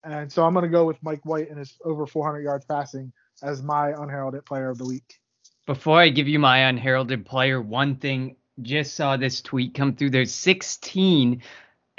[0.05, 3.13] And so I'm going to go with Mike White and his over 400 yards passing
[3.43, 5.19] as my unheralded player of the week.
[5.67, 10.11] Before I give you my unheralded player, one thing just saw this tweet come through.
[10.11, 11.43] There's 16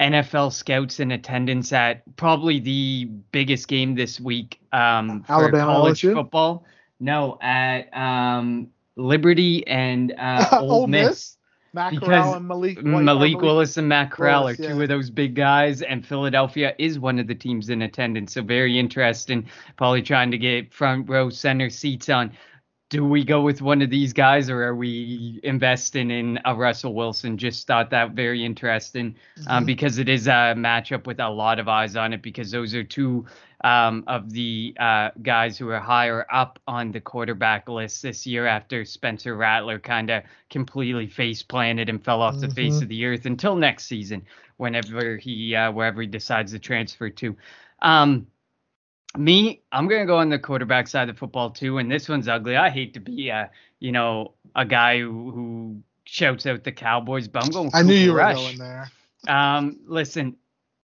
[0.00, 6.02] NFL scouts in attendance at probably the biggest game this week um, for Alabama college
[6.02, 6.14] LSU?
[6.14, 6.64] football.
[7.00, 11.08] No, at um, Liberty and uh, Ole Miss.
[11.08, 11.32] Miss.
[11.72, 14.82] Matt because and Malik, White, Malik Willis and Matt Corral are two yeah.
[14.82, 18.32] of those big guys, and Philadelphia is one of the teams in attendance.
[18.32, 19.46] So very interesting.
[19.76, 22.32] Probably trying to get front row center seats on.
[22.88, 26.94] Do we go with one of these guys, or are we investing in a Russell
[26.94, 27.36] Wilson?
[27.36, 29.16] Just thought that very interesting
[29.48, 29.64] um, mm-hmm.
[29.66, 32.22] because it is a matchup with a lot of eyes on it.
[32.22, 33.26] Because those are two
[33.64, 38.46] um, of the uh, guys who are higher up on the quarterback list this year
[38.46, 42.48] after Spencer Rattler kind of completely face planted and fell off mm-hmm.
[42.48, 44.24] the face of the earth until next season,
[44.58, 47.36] whenever he uh, wherever he decides to transfer to.
[47.82, 48.28] Um,
[49.18, 52.56] me, I'm gonna go on the quarterback side of football too, and this one's ugly.
[52.56, 53.50] I hate to be a
[53.80, 57.70] you know a guy who, who shouts out the Cowboys, but I'm going.
[57.74, 58.36] I knew you were Rush.
[58.36, 58.90] going there.
[59.28, 60.36] Um, listen,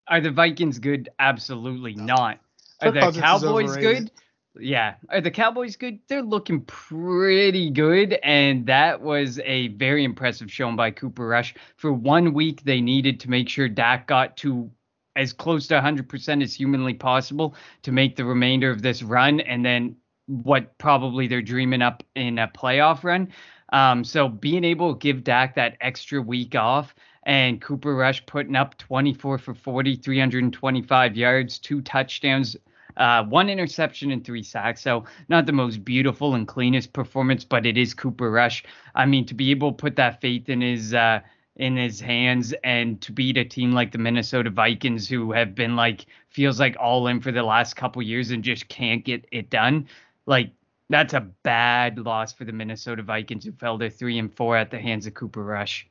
[0.08, 1.08] are the Vikings good?
[1.18, 2.38] Absolutely not.
[2.80, 4.10] Are the Cowboys good?
[4.58, 4.94] Yeah.
[5.08, 6.00] Are the Cowboys good?
[6.08, 8.18] They're looking pretty good.
[8.22, 11.54] And that was a very impressive showing by Cooper Rush.
[11.76, 14.70] For one week, they needed to make sure Dak got to
[15.16, 19.40] as close to 100% as humanly possible to make the remainder of this run.
[19.40, 19.96] And then
[20.26, 23.28] what probably they're dreaming up in a playoff run.
[23.72, 26.94] Um, so being able to give Dak that extra week off
[27.24, 32.56] and Cooper Rush putting up 24 for 40, 325 yards, two touchdowns
[32.96, 34.80] uh, one interception and three sacks.
[34.80, 38.64] So not the most beautiful and cleanest performance, but it is Cooper Rush.
[38.94, 41.20] I mean, to be able to put that faith in his uh,
[41.56, 45.76] in his hands and to beat a team like the Minnesota Vikings, who have been
[45.76, 49.50] like feels like all in for the last couple years and just can't get it
[49.50, 49.86] done.
[50.26, 50.50] Like
[50.88, 54.70] that's a bad loss for the Minnesota Vikings, who fell to three and four at
[54.70, 55.86] the hands of Cooper Rush.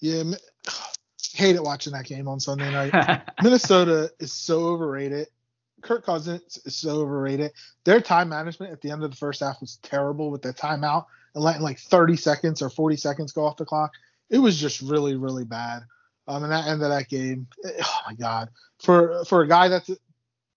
[0.00, 0.22] Yeah,
[1.34, 3.22] hated watching that game on Sunday night.
[3.42, 5.28] Minnesota is so overrated.
[5.82, 7.52] Kirk Cousins is so overrated.
[7.84, 11.06] Their time management at the end of the first half was terrible with the timeout
[11.34, 13.92] and letting like 30 seconds or 40 seconds go off the clock.
[14.32, 15.82] It was just really, really bad.
[16.26, 18.48] Um, and that end of that game, oh my God,
[18.80, 19.88] for for a guy that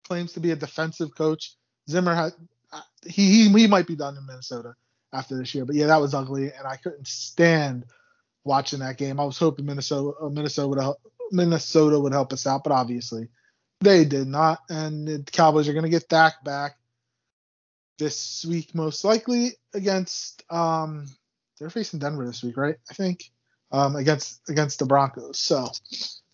[0.08, 1.56] claims to be a defensive coach,
[1.90, 2.34] Zimmer had
[3.06, 4.76] he, he he might be done in Minnesota
[5.12, 5.66] after this year.
[5.66, 7.86] But yeah, that was ugly, and I couldn't stand
[8.44, 9.20] watching that game.
[9.20, 10.98] I was hoping Minnesota Minnesota would help,
[11.32, 13.28] Minnesota would help us out, but obviously
[13.82, 16.78] they did not, and the Cowboys are going to get Dak back
[17.98, 20.44] this week, most likely against.
[20.50, 21.08] Um,
[21.60, 22.76] they're facing Denver this week, right?
[22.90, 23.32] I think
[23.72, 25.40] um, against against the Broncos.
[25.40, 25.68] So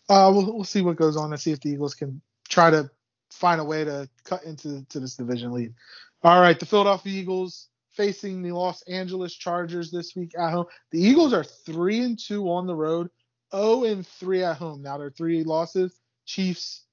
[0.08, 2.90] uh, we'll we'll see what goes on and see if the Eagles can try to
[3.30, 5.74] find a way to cut into to this division lead.
[6.22, 10.66] All right, the Philadelphia Eagles facing the Los Angeles Chargers this week at home.
[10.90, 13.10] The Eagles are three and two on the road,
[13.54, 14.82] 0 and three at home.
[14.82, 15.98] Now they're three losses.
[16.24, 16.84] Chiefs,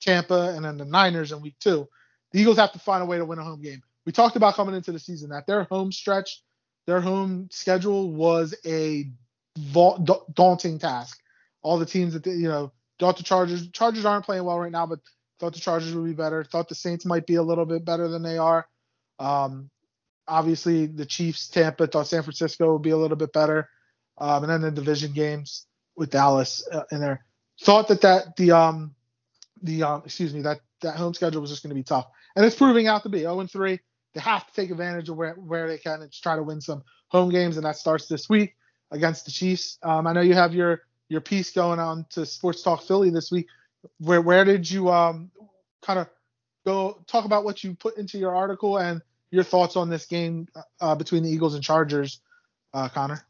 [0.00, 1.88] Tampa, and then the Niners in week two.
[2.32, 3.82] The Eagles have to find a way to win a home game.
[4.06, 6.42] We talked about coming into the season that their home stretch,
[6.86, 9.10] their home schedule was a
[10.34, 11.18] daunting task.
[11.62, 14.86] All the teams that you know thought the Chargers Chargers aren't playing well right now,
[14.86, 15.00] but
[15.38, 16.44] thought the Chargers would be better.
[16.44, 18.66] Thought the Saints might be a little bit better than they are.
[19.18, 19.70] Um,
[20.26, 23.68] obviously, the Chiefs, Tampa, thought San Francisco would be a little bit better.
[24.18, 25.66] Um, and then the division games,
[25.98, 27.24] with Dallas uh, in there.
[27.60, 28.94] Thought that that the um
[29.62, 32.06] the um excuse me that that home schedule was just going to be tough,
[32.36, 33.20] and it's proving out to be.
[33.20, 33.80] 0 and 3.
[34.14, 36.84] They have to take advantage of where where they can and try to win some
[37.08, 38.54] home games, and that starts this week
[38.90, 39.78] against the Chiefs.
[39.82, 43.30] Um, I know you have your your piece going on to Sports Talk Philly this
[43.30, 43.46] week.
[43.98, 45.30] Where where did you um
[45.82, 46.08] kind of
[46.66, 50.48] go talk about what you put into your article and your thoughts on this game
[50.80, 52.20] uh, between the Eagles and Chargers,
[52.74, 53.27] uh, Connor?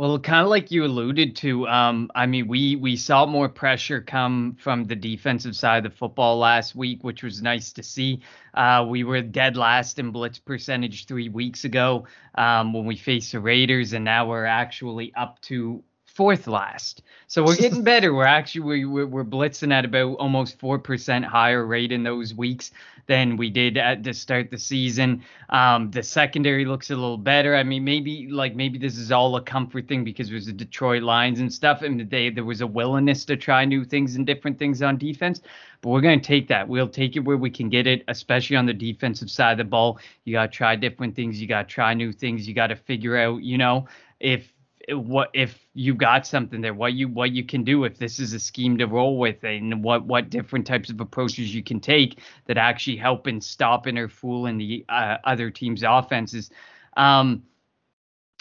[0.00, 4.00] Well, kind of like you alluded to, um, I mean, we we saw more pressure
[4.00, 8.22] come from the defensive side of the football last week, which was nice to see.
[8.54, 13.32] Uh, we were dead last in blitz percentage three weeks ago um, when we faced
[13.32, 15.84] the Raiders, and now we're actually up to
[16.20, 17.00] fourth last.
[17.28, 18.12] So we're getting better.
[18.12, 22.72] We're actually we're, we're blitzing at about almost four percent higher rate in those weeks
[23.06, 25.24] than we did at the start the season.
[25.48, 27.56] Um, the secondary looks a little better.
[27.56, 31.02] I mean, maybe like maybe this is all a comfort thing because there's the Detroit
[31.02, 34.58] Lions and stuff, and they there was a willingness to try new things and different
[34.58, 35.40] things on defense.
[35.80, 36.68] But we're going to take that.
[36.68, 39.64] We'll take it where we can get it, especially on the defensive side of the
[39.64, 39.98] ball.
[40.26, 41.40] You got to try different things.
[41.40, 42.46] You got to try new things.
[42.46, 43.88] You got to figure out, you know,
[44.20, 44.52] if
[44.92, 48.32] what if you got something there what you what you can do if this is
[48.32, 52.20] a scheme to roll with and what what different types of approaches you can take
[52.46, 56.50] that actually help in stopping or fooling the uh, other team's offenses.
[56.96, 57.42] Um,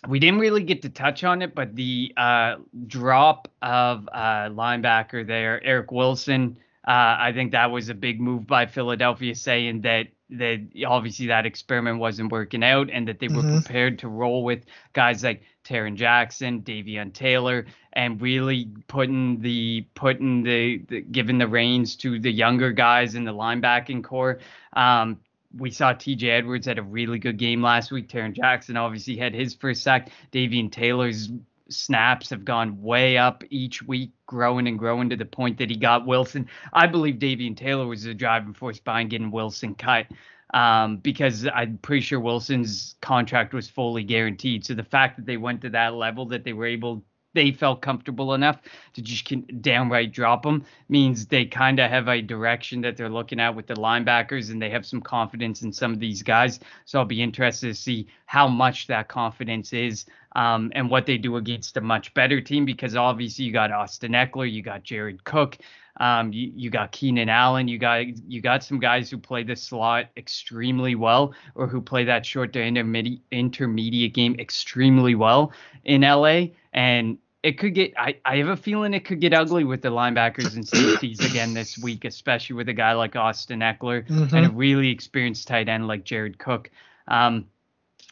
[0.07, 2.55] we didn't really get to touch on it but the uh,
[2.87, 8.47] drop of uh, linebacker there eric wilson uh, i think that was a big move
[8.47, 13.41] by philadelphia saying that that obviously that experiment wasn't working out and that they were
[13.41, 13.59] mm-hmm.
[13.59, 14.63] prepared to roll with
[14.93, 21.47] guys like Tarron Jackson, Davion Taylor, and really putting the putting the, the giving the
[21.47, 24.39] reins to the younger guys in the linebacking corps.
[24.73, 25.19] Um,
[25.57, 28.07] we saw TJ Edwards had a really good game last week.
[28.07, 30.09] Tarron Jackson obviously had his first sack.
[30.31, 31.29] Davion Taylor's
[31.69, 35.75] snaps have gone way up each week, growing and growing to the point that he
[35.75, 36.47] got Wilson.
[36.73, 40.07] I believe Davion Taylor was the driving force behind getting Wilson cut
[40.53, 44.65] um, because I'm pretty sure Wilson's contract was fully guaranteed.
[44.65, 47.03] So the fact that they went to that level, that they were able,
[47.33, 48.59] they felt comfortable enough
[48.93, 53.39] to just downright drop him, means they kind of have a direction that they're looking
[53.39, 56.59] at with the linebackers, and they have some confidence in some of these guys.
[56.85, 60.05] So I'll be interested to see how much that confidence is.
[60.35, 64.11] Um, and what they do against a much better team because obviously you got Austin
[64.11, 65.57] Ekeler, you got Jared Cook,
[65.99, 67.67] um, you, you got Keenan Allen.
[67.67, 72.05] You got you got some guys who play the slot extremely well, or who play
[72.05, 75.51] that short to intermediate intermediate game extremely well
[75.83, 76.47] in LA.
[76.73, 77.93] And it could get.
[77.97, 81.53] I, I have a feeling it could get ugly with the linebackers and safeties again
[81.53, 84.35] this week, especially with a guy like Austin Ekeler mm-hmm.
[84.35, 86.71] and a really experienced tight end like Jared Cook.
[87.09, 87.45] Um,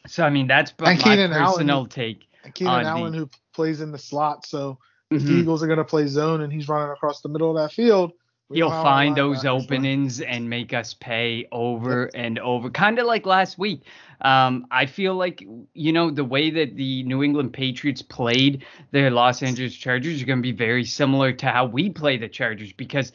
[0.07, 2.27] so I mean that's my Keenan personal Allen, take.
[2.53, 4.79] Keenan Allen, the, who plays in the slot, so
[5.11, 5.25] mm-hmm.
[5.25, 7.73] the Eagles are going to play zone and he's running across the middle of that
[7.73, 8.13] field,
[8.53, 13.57] he'll find those openings and make us pay over and over, kind of like last
[13.57, 13.83] week.
[14.21, 19.09] Um, I feel like you know the way that the New England Patriots played the
[19.09, 22.73] Los Angeles Chargers are going to be very similar to how we play the Chargers
[22.73, 23.11] because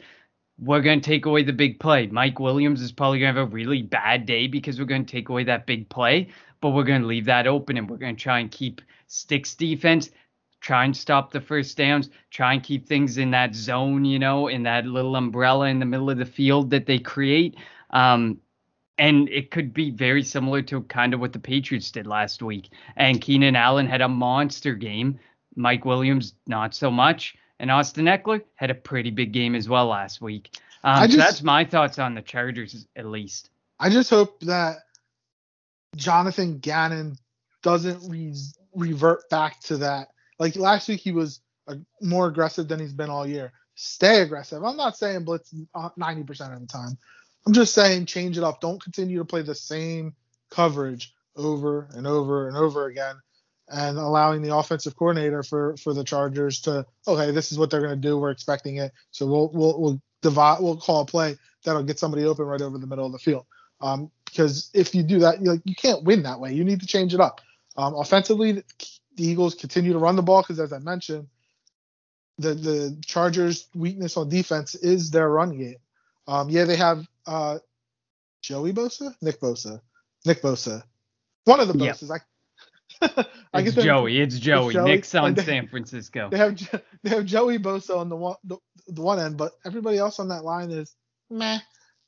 [0.59, 2.07] we're going to take away the big play.
[2.07, 5.11] Mike Williams is probably going to have a really bad day because we're going to
[5.11, 6.29] take away that big play,
[6.63, 9.53] but we're going to leave that open and we're going to try and keep sticks
[9.53, 10.09] defense
[10.63, 14.47] try and stop the first downs, try and keep things in that zone, you know,
[14.47, 17.55] in that little umbrella in the middle of the field that they create.
[17.91, 18.39] Um,
[18.97, 22.69] and it could be very similar to kind of what the Patriots did last week.
[22.95, 25.19] And Keenan Allen had a monster game.
[25.55, 27.35] Mike Williams, not so much.
[27.59, 30.49] And Austin Ekeler had a pretty big game as well last week.
[30.83, 33.49] Um, just, so that's my thoughts on the Chargers, at least.
[33.79, 34.77] I just hope that
[35.95, 37.17] Jonathan Gannon
[37.63, 38.35] doesn't re-
[38.75, 40.07] revert back to that
[40.39, 43.53] like last week, he was uh, more aggressive than he's been all year.
[43.75, 44.63] Stay aggressive.
[44.63, 46.97] I'm not saying blitz 90% of the time.
[47.45, 48.61] I'm just saying change it up.
[48.61, 50.15] Don't continue to play the same
[50.49, 53.15] coverage over and over and over again
[53.69, 57.81] and allowing the offensive coordinator for for the Chargers to okay, this is what they're
[57.81, 58.17] going to do.
[58.17, 62.25] We're expecting it, so we'll we'll we'll divide we'll call a play that'll get somebody
[62.25, 63.45] open right over the middle of the field.
[63.83, 66.53] Um, because if you do that, you like you can't win that way.
[66.53, 67.41] You need to change it up.
[67.77, 68.63] Um, offensively, the
[69.17, 71.27] Eagles continue to run the ball because, as I mentioned,
[72.37, 75.75] the the Chargers' weakness on defense is their run game.
[76.27, 77.59] Um, yeah, they have uh,
[78.41, 79.81] Joey Bosa, Nick Bosa,
[80.25, 80.83] Nick Bosa,
[81.43, 82.09] one of the Bosas.
[82.09, 82.21] Yep.
[83.01, 84.19] I, I it's Joey.
[84.19, 84.65] It's Joey.
[84.67, 84.85] It's Joey.
[84.85, 86.29] Nick's on like San Francisco.
[86.31, 86.57] They have
[87.03, 88.57] they have Joey Bosa on the one the,
[88.87, 90.95] the one end, but everybody else on that line is
[91.29, 91.59] meh.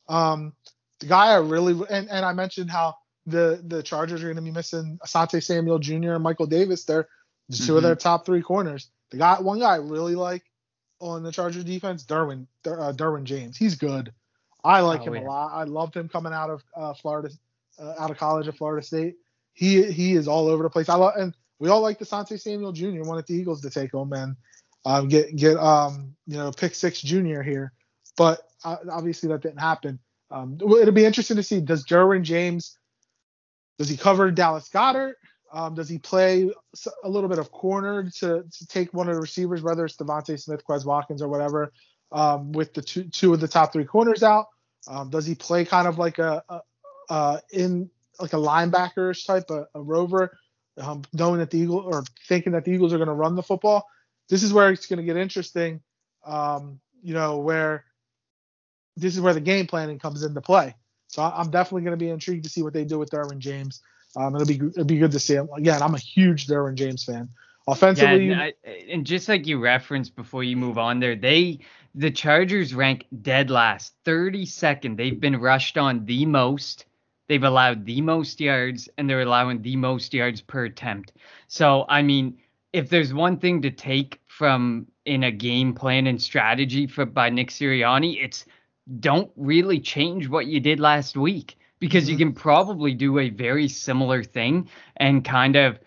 [0.07, 0.53] Um,
[0.99, 4.41] the guy I really and, and I mentioned how the the Chargers are going to
[4.41, 6.13] be missing Asante Samuel Jr.
[6.13, 6.85] and Michael Davis.
[6.85, 7.65] They're mm-hmm.
[7.65, 7.99] two of their mm-hmm.
[7.99, 8.89] top three corners.
[9.11, 10.43] The guy, one guy I really like
[10.99, 13.57] on the Chargers defense, Derwin uh, Derwin James.
[13.57, 14.13] He's good.
[14.63, 15.21] I like oh, him yeah.
[15.21, 15.51] a lot.
[15.53, 17.29] I loved him coming out of uh, Florida,
[17.79, 19.15] uh, out of college at Florida State.
[19.53, 20.89] He he is all over the place.
[20.89, 23.03] I love and we all like the Asante Samuel Jr.
[23.03, 24.35] wanted the Eagles to take him and
[24.85, 27.73] um, get get um you know pick six junior here,
[28.17, 29.99] but uh, obviously that didn't happen.
[30.35, 32.77] Um, it'll be interesting to see does Derwin James
[33.77, 35.13] does he cover Dallas Goedert?
[35.51, 36.51] Um, does he play
[37.03, 40.39] a little bit of corner to, to take one of the receivers, whether it's DeVonta
[40.39, 41.71] Smith, Quez Watkins, or whatever,
[42.11, 44.47] um, with the two two of the top three corners out?
[44.87, 46.61] Um, does he play kind of like a, a,
[47.09, 50.37] a in like a linebackers type, a, a rover,
[50.77, 53.43] um, knowing that the Eagle or thinking that the Eagles are going to run the
[53.43, 53.85] football?
[54.29, 55.81] This is where it's going to get interesting.
[56.25, 57.85] Um, you know, where
[58.97, 60.75] this is where the game planning comes into play.
[61.07, 63.81] So I'm definitely going to be intrigued to see what they do with Derwin James.
[64.15, 65.49] Um, it'll be it'll be good to see him.
[65.55, 67.29] Again, I'm a huge Derwin James fan.
[67.67, 68.53] Offensively, yeah, and, I,
[68.91, 71.59] and just like you referenced before you move on there, they
[71.95, 74.97] the Chargers rank dead last, 32nd.
[74.97, 76.85] They've been rushed on the most.
[77.27, 81.13] They've allowed the most yards, and they're allowing the most yards per attempt.
[81.47, 82.37] So I mean,
[82.71, 87.29] if there's one thing to take from in a game plan and strategy for by
[87.29, 88.45] Nick Sirianni, it's
[88.99, 92.11] don't really change what you did last week because mm-hmm.
[92.11, 95.79] you can probably do a very similar thing and kind of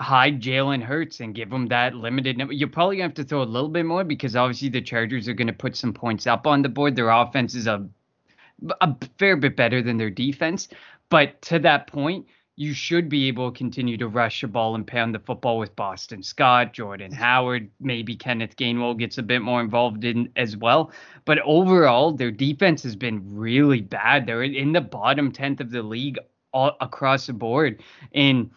[0.00, 2.52] hide Jalen Hurts and give him that limited number.
[2.52, 5.34] You're probably gonna have to throw a little bit more because obviously the Chargers are
[5.34, 6.96] gonna put some points up on the board.
[6.96, 7.88] Their offense is a
[8.80, 10.68] a fair bit better than their defense,
[11.08, 12.26] but to that point,
[12.56, 15.74] you should be able to continue to rush the ball and pound the football with
[15.74, 20.92] Boston Scott, Jordan Howard, maybe Kenneth Gainwell gets a bit more involved in as well.
[21.24, 24.26] But overall, their defense has been really bad.
[24.26, 26.18] They're in the bottom 10th of the league
[26.52, 27.82] all across the board
[28.12, 28.50] in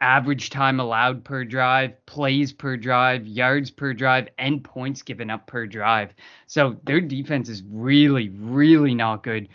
[0.00, 5.48] average time allowed per drive, plays per drive, yards per drive, and points given up
[5.48, 6.14] per drive.
[6.46, 9.48] So their defense is really, really not good.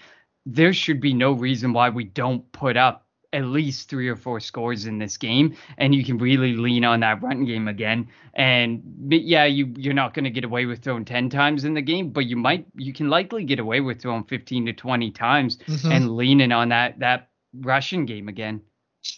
[0.45, 4.39] There should be no reason why we don't put up at least three or four
[4.39, 8.07] scores in this game, and you can really lean on that run game again.
[8.33, 11.81] And yeah, you you're not going to get away with throwing ten times in the
[11.81, 15.57] game, but you might you can likely get away with throwing fifteen to twenty times
[15.57, 15.91] mm-hmm.
[15.91, 18.61] and leaning on that that rushing game again.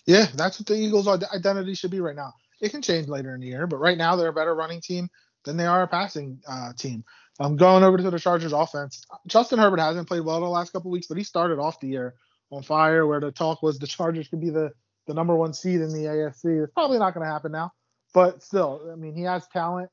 [0.08, 2.34] Yeah, that's what the Eagles' identity should be right now.
[2.62, 5.10] It can change later in the year, but right now they're a better running team
[5.44, 7.04] than they are a passing uh, team.
[7.40, 9.06] I'm going over to the Chargers offense.
[9.28, 12.16] Justin Herbert hasn't played well the last couple weeks, but he started off the year
[12.52, 14.72] on fire, where the talk was the Chargers could be the
[15.08, 16.64] the number one seed in the AFC.
[16.64, 17.72] It's probably not going to happen now,
[18.14, 19.90] but still, I mean, he has talent.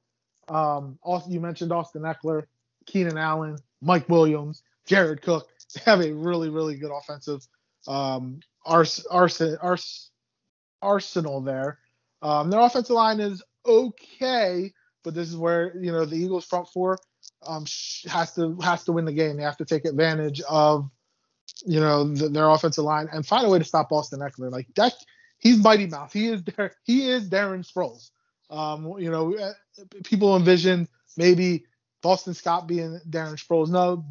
[0.48, 2.44] Um, also, you mentioned Austin Ekeler,
[2.86, 5.48] Keenan Allen, Mike Williams, Jared Cook.
[5.74, 7.46] They have a really, really good offensive
[7.88, 10.10] um, ars- ars- ars-
[10.82, 11.78] arsenal there.
[12.20, 14.70] Um, their offensive line is okay,
[15.02, 16.98] but this is where you know the Eagles front four
[17.46, 17.64] um,
[18.06, 19.38] has to has to win the game.
[19.38, 20.90] They have to take advantage of
[21.64, 24.50] you know, the, their offensive line and find a way to stop Austin Ekeler.
[24.50, 24.94] Like that,
[25.38, 26.12] he's Mighty mouth.
[26.12, 26.74] He is there.
[26.84, 28.10] He is Darren Sproles.
[28.50, 29.52] Um, you know, uh,
[30.04, 31.64] people envision maybe
[32.02, 33.68] Boston Scott being Darren Sproles.
[33.68, 34.04] No,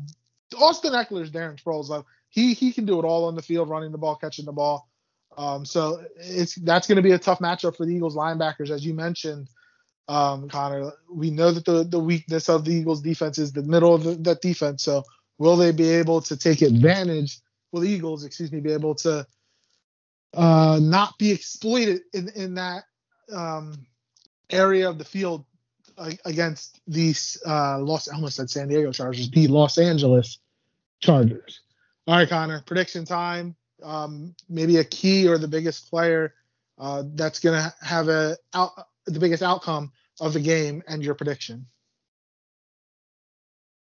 [0.60, 1.90] Austin Ekeler is Darren Sproles.
[1.90, 4.52] Like, he he can do it all on the field, running the ball, catching the
[4.52, 4.90] ball.
[5.38, 8.86] Um, so it's that's going to be a tough matchup for the Eagles linebackers, as
[8.86, 9.50] you mentioned,
[10.08, 10.92] um, Connor.
[11.10, 14.16] We know that the the weakness of the Eagles defense is the middle of the,
[14.16, 14.84] that defense.
[14.84, 15.04] So
[15.42, 17.40] Will they be able to take advantage?
[17.72, 19.26] Will the Eagles, excuse me, be able to
[20.36, 22.84] uh, not be exploited in in that
[23.34, 23.74] um,
[24.52, 25.44] area of the field
[26.26, 28.08] against these uh, Los?
[28.08, 30.38] Almost said San Diego Chargers, the Los Angeles
[31.00, 31.62] Chargers.
[32.06, 33.56] All right, Connor, prediction time.
[33.82, 36.36] Um, maybe a key or the biggest player
[36.78, 38.74] uh, that's going to have a out,
[39.08, 41.66] the biggest outcome of the game and your prediction.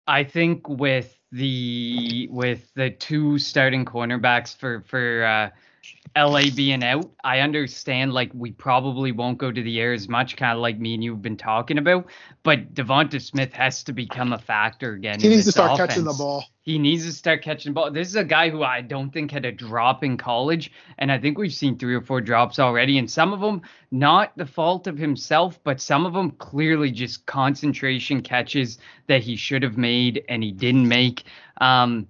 [0.07, 5.49] I think with the with the two starting cornerbacks for for uh,
[6.15, 10.35] LA being out, I understand like we probably won't go to the air as much,
[10.35, 12.07] kind of like me and you've been talking about.
[12.43, 15.21] But DeVonta Smith has to become a factor again.
[15.21, 15.91] He needs to start offense.
[15.91, 16.43] catching the ball.
[16.63, 17.91] He needs to start catching the ball.
[17.91, 21.17] This is a guy who I don't think had a drop in college, and I
[21.17, 24.87] think we've seen three or four drops already, and some of them not the fault
[24.87, 30.23] of himself, but some of them clearly just concentration catches that he should have made
[30.27, 31.23] and he didn't make.
[31.61, 32.07] Um,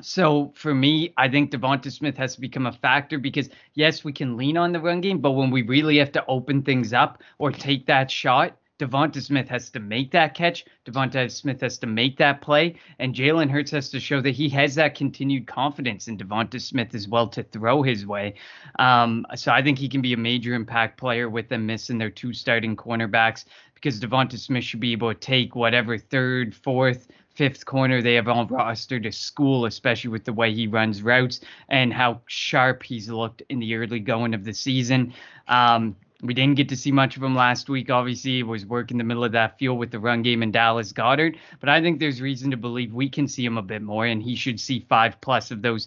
[0.00, 4.12] so for me, I think DeVonta Smith has to become a factor because yes, we
[4.12, 7.22] can lean on the run game, but when we really have to open things up
[7.38, 10.64] or take that shot, DeVonta Smith has to make that catch.
[10.86, 14.48] DeVonta Smith has to make that play, and Jalen Hurts has to show that he
[14.50, 18.34] has that continued confidence in DeVonta Smith as well to throw his way.
[18.78, 22.10] Um, so I think he can be a major impact player with them missing their
[22.10, 27.64] two starting cornerbacks because DeVonta Smith should be able to take whatever third, fourth, fifth
[27.64, 31.92] corner they have on roster to school, especially with the way he runs routes and
[31.92, 35.14] how sharp he's looked in the early going of the season.
[35.46, 37.90] Um, we didn't get to see much of him last week.
[37.90, 40.92] Obviously, he was working the middle of that field with the run game in Dallas
[40.92, 41.36] Goedert.
[41.60, 44.20] but I think there's reason to believe we can see him a bit more, and
[44.20, 45.86] he should see five plus of those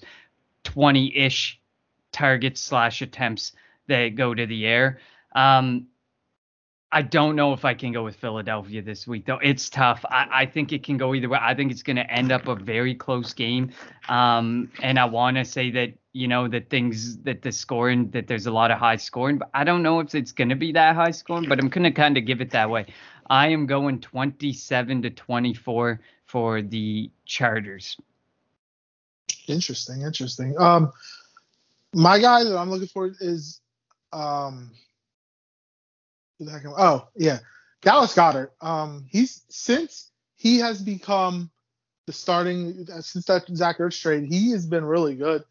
[0.64, 1.60] 20-ish
[2.14, 3.52] targets slash attempts
[3.88, 5.00] that go to the air.
[5.36, 5.88] Um,
[6.94, 9.40] I don't know if I can go with Philadelphia this week, though.
[9.42, 10.04] It's tough.
[10.10, 11.40] I, I think it can go either way.
[11.42, 13.72] I think it's going to end up a very close game.
[14.10, 18.28] Um, and I want to say that, you know, that things, that the scoring, that
[18.28, 20.74] there's a lot of high scoring, but I don't know if it's going to be
[20.74, 22.88] that high scoring, but I'm going to kind of give it that way.
[23.30, 27.96] I am going 27 to 24 for the Chargers.
[29.48, 30.02] Interesting.
[30.02, 30.56] Interesting.
[30.60, 30.92] Um,
[31.94, 33.62] my guy that I'm looking for is,
[34.12, 34.72] um,
[36.50, 37.40] Oh yeah,
[37.82, 38.52] Dallas Goedert.
[38.62, 41.52] Um, he's since he has become
[42.08, 45.44] the starting since that Zach Ertz trade, he has been really good.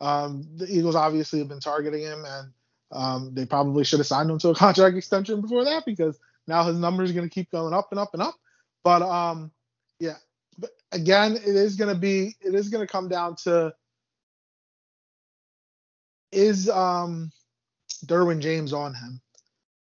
[0.00, 2.52] Um, the Eagles obviously have been targeting him, and
[2.92, 6.64] um, they probably should have signed him to a contract extension before that because now
[6.64, 8.34] his number is going to keep going up and up and up.
[8.84, 9.50] But um,
[9.98, 10.16] yeah,
[10.58, 13.74] but again, it is going to be it is going to come down to
[16.30, 17.32] is um
[18.06, 19.20] Derwin James on him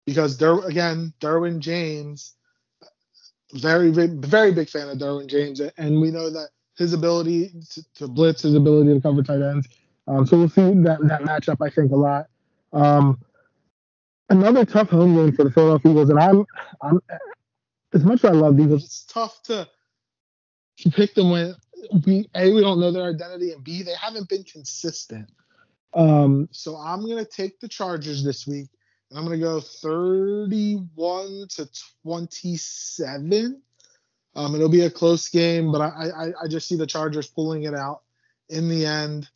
[0.08, 2.34] because Der- again, Derwin James,
[3.54, 8.08] very very big fan of Derwin James, and we know that his ability to, to
[8.08, 9.68] blitz, his ability to cover tight ends.
[10.08, 12.28] Um, so we'll see that that matchup, I think, a lot.
[12.72, 13.20] Um,
[14.30, 16.46] another tough home game for the Philadelphia Eagles, and I'm,
[16.82, 17.02] I'm
[17.94, 19.68] as much as I love the Eagles, it's tough to
[20.78, 21.54] to pick them when
[22.06, 25.30] we a we don't know their identity, and b they haven't been consistent.
[25.94, 28.70] Um, so I'm gonna take the Chargers this week.
[29.14, 31.70] I'm going to go 31 to
[32.04, 33.62] 27.
[34.36, 37.64] Um, it'll be a close game, but I, I, I just see the Chargers pulling
[37.64, 38.02] it out
[38.50, 39.30] in the end.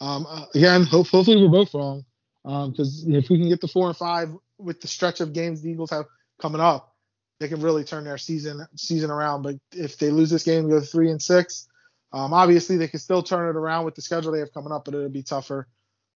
[0.00, 2.04] Um, uh, again, hope, hopefully we're both wrong
[2.44, 5.62] because um, if we can get the four and five with the stretch of games
[5.62, 6.06] the Eagles have
[6.40, 6.94] coming up,
[7.40, 9.42] they can really turn their season season around.
[9.42, 11.68] But if they lose this game, go three and six,
[12.12, 14.84] um, obviously they can still turn it around with the schedule they have coming up,
[14.84, 15.68] but it'll be tougher.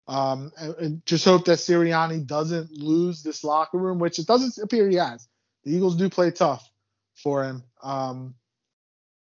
[0.08, 4.88] Um, and, just hope that Sirianni doesn't lose this locker room, which it doesn't appear
[4.88, 5.28] he has.
[5.64, 6.68] The Eagles do play tough
[7.14, 8.34] for him, um,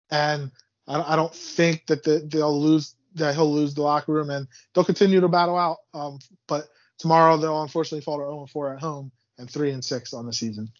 [0.09, 0.51] and
[0.87, 4.47] I, I, don't think that the, they'll lose that he'll lose the locker room, and
[4.73, 5.77] they'll continue to battle out.
[5.93, 10.13] Um, but tomorrow they'll unfortunately fall to 0 4 at home and 3 and 6
[10.13, 10.71] on the season.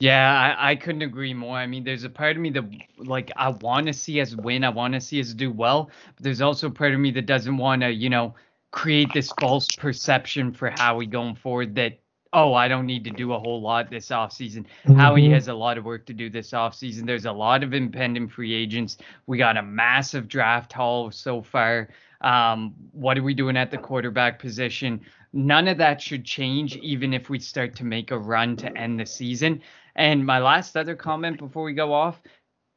[0.00, 1.56] Yeah, I, I couldn't agree more.
[1.56, 2.64] I mean, there's a part of me that
[2.96, 4.64] like I want to see us win.
[4.64, 5.90] I want to see us do well.
[6.16, 8.34] But there's also a part of me that doesn't want to, you know,
[8.70, 12.00] create this false perception for Howie going forward that
[12.32, 14.64] oh, I don't need to do a whole lot this offseason.
[14.84, 14.94] Mm-hmm.
[14.94, 17.06] Howie has a lot of work to do this offseason.
[17.06, 18.98] There's a lot of impending free agents.
[19.26, 21.88] We got a massive draft haul so far.
[22.20, 25.00] Um, what are we doing at the quarterback position?
[25.32, 29.00] None of that should change, even if we start to make a run to end
[29.00, 29.62] the season.
[29.96, 32.20] And my last other comment before we go off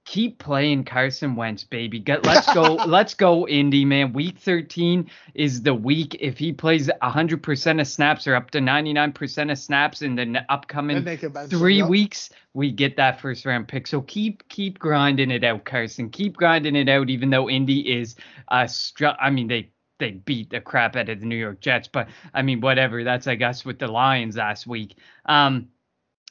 [0.05, 1.99] keep playing Carson Wentz, baby.
[1.99, 2.76] Get, let's go.
[2.88, 4.14] let's go, Indy, man.
[4.14, 6.16] Week 13 is the week.
[6.20, 11.03] If he plays 100% of snaps or up to 99% of snaps in the upcoming
[11.47, 13.88] three him, weeks, we get that first round pick.
[13.88, 16.09] So keep keep grinding it out, Carson.
[16.09, 18.16] Keep grinding it out, even though Indy is
[18.49, 21.88] uh str- I mean, they they beat the crap out of the New York Jets,
[21.88, 23.03] but I mean, whatever.
[23.03, 24.97] That's I guess with the Lions last week.
[25.26, 25.70] Um,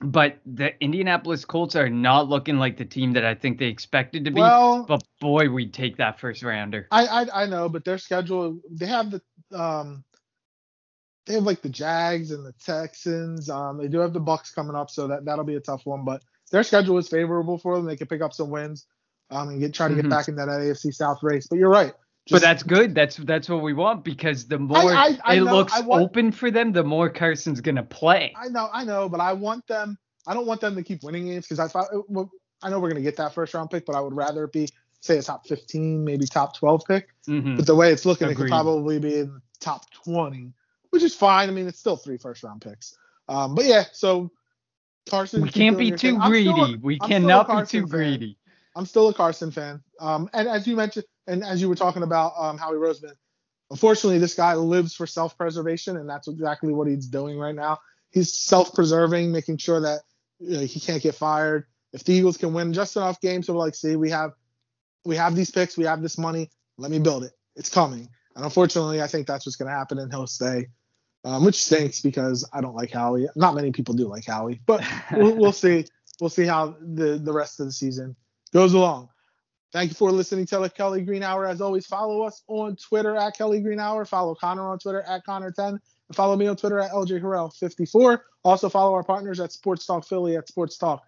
[0.02, 4.24] but the Indianapolis Colts are not looking like the team that I think they expected
[4.24, 4.40] to be.
[4.40, 6.88] Well, but boy, we'd take that first rounder.
[6.90, 9.22] I, I I know, but their schedule they have the
[9.52, 10.04] um
[11.26, 13.48] they have like the Jags and the Texans.
[13.48, 16.04] Um, they do have the Bucs coming up, so that that'll be a tough one.
[16.04, 17.86] But their schedule is favorable for them.
[17.86, 18.86] They can pick up some wins,
[19.30, 20.10] um, and get try to get mm-hmm.
[20.10, 21.46] back in that AFC South race.
[21.46, 21.94] But you're right.
[22.26, 22.94] Just, but that's good.
[22.94, 26.02] That's that's what we want because the more I, I, I it know, looks want,
[26.02, 28.32] open for them, the more Carson's gonna play.
[28.36, 29.98] I know, I know, but I want them.
[30.26, 32.30] I don't want them to keep winning games because I thought well,
[32.62, 34.68] I know we're gonna get that first round pick, but I would rather it be
[35.00, 37.08] say a top 15, maybe top 12 pick.
[37.28, 37.56] Mm-hmm.
[37.56, 38.34] But the way it's looking, Agreed.
[38.34, 40.52] it could probably be in the top 20,
[40.90, 41.48] which is fine.
[41.48, 42.96] I mean, it's still three first round picks.
[43.28, 44.30] Um, but yeah, so
[45.10, 45.42] Carson.
[45.42, 46.74] We can't be too greedy.
[46.74, 48.38] A, we I'm cannot be too greedy.
[48.74, 49.82] I'm still a Carson fan.
[50.00, 53.14] Um, and as you mentioned, and as you were talking about um, Howie Roseman,
[53.70, 57.78] unfortunately, this guy lives for self-preservation, and that's exactly what he's doing right now.
[58.10, 60.00] He's self-preserving, making sure that
[60.38, 61.66] you know, he can't get fired.
[61.92, 64.32] If the Eagles can win just enough games, so like, see, we have
[65.04, 66.50] we have these picks, we have this money.
[66.78, 67.32] Let me build it.
[67.56, 68.08] It's coming.
[68.34, 70.68] And unfortunately, I think that's what's going to happen, and he'll stay,
[71.24, 73.28] um, which stinks because I don't like Howie.
[73.36, 75.86] Not many people do like Howie, but we'll, we'll see.
[76.20, 78.16] We'll see how the the rest of the season
[78.52, 79.08] goes along.
[79.72, 81.46] Thank you for listening to the Kelly Green Hour.
[81.46, 84.04] As always, follow us on Twitter at Kelly Green Hour.
[84.04, 85.68] Follow Connor on Twitter at Connor10.
[85.68, 85.80] And
[86.14, 88.20] follow me on Twitter at LJ Harrell54.
[88.44, 91.02] Also follow our partners at Sports Talk Philly at Sports Talk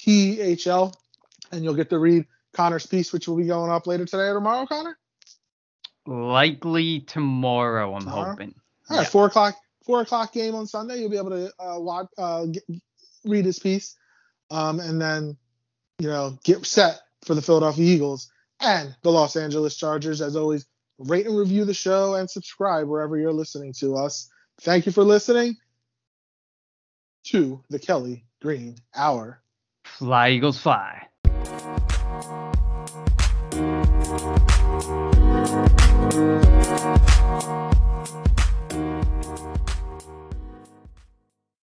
[0.00, 0.92] PHL.
[1.52, 4.34] And you'll get to read Connor's piece, which will be going up later today or
[4.34, 4.98] tomorrow, Connor?
[6.06, 8.30] Likely tomorrow, I'm tomorrow?
[8.30, 8.54] hoping.
[8.90, 10.98] All right, four o'clock, four o'clock game on Sunday.
[10.98, 12.64] You'll be able to uh, watch, uh, get,
[13.24, 13.94] read his piece,
[14.50, 15.36] um, and then
[15.98, 18.30] you know get set for the Philadelphia Eagles
[18.60, 20.20] and the Los Angeles Chargers.
[20.20, 20.66] As always,
[20.98, 24.30] rate and review the show and subscribe wherever you're listening to us.
[24.60, 25.56] Thank you for listening
[27.24, 29.42] to the Kelly Green Hour.
[29.84, 31.08] Fly, Eagles, fly.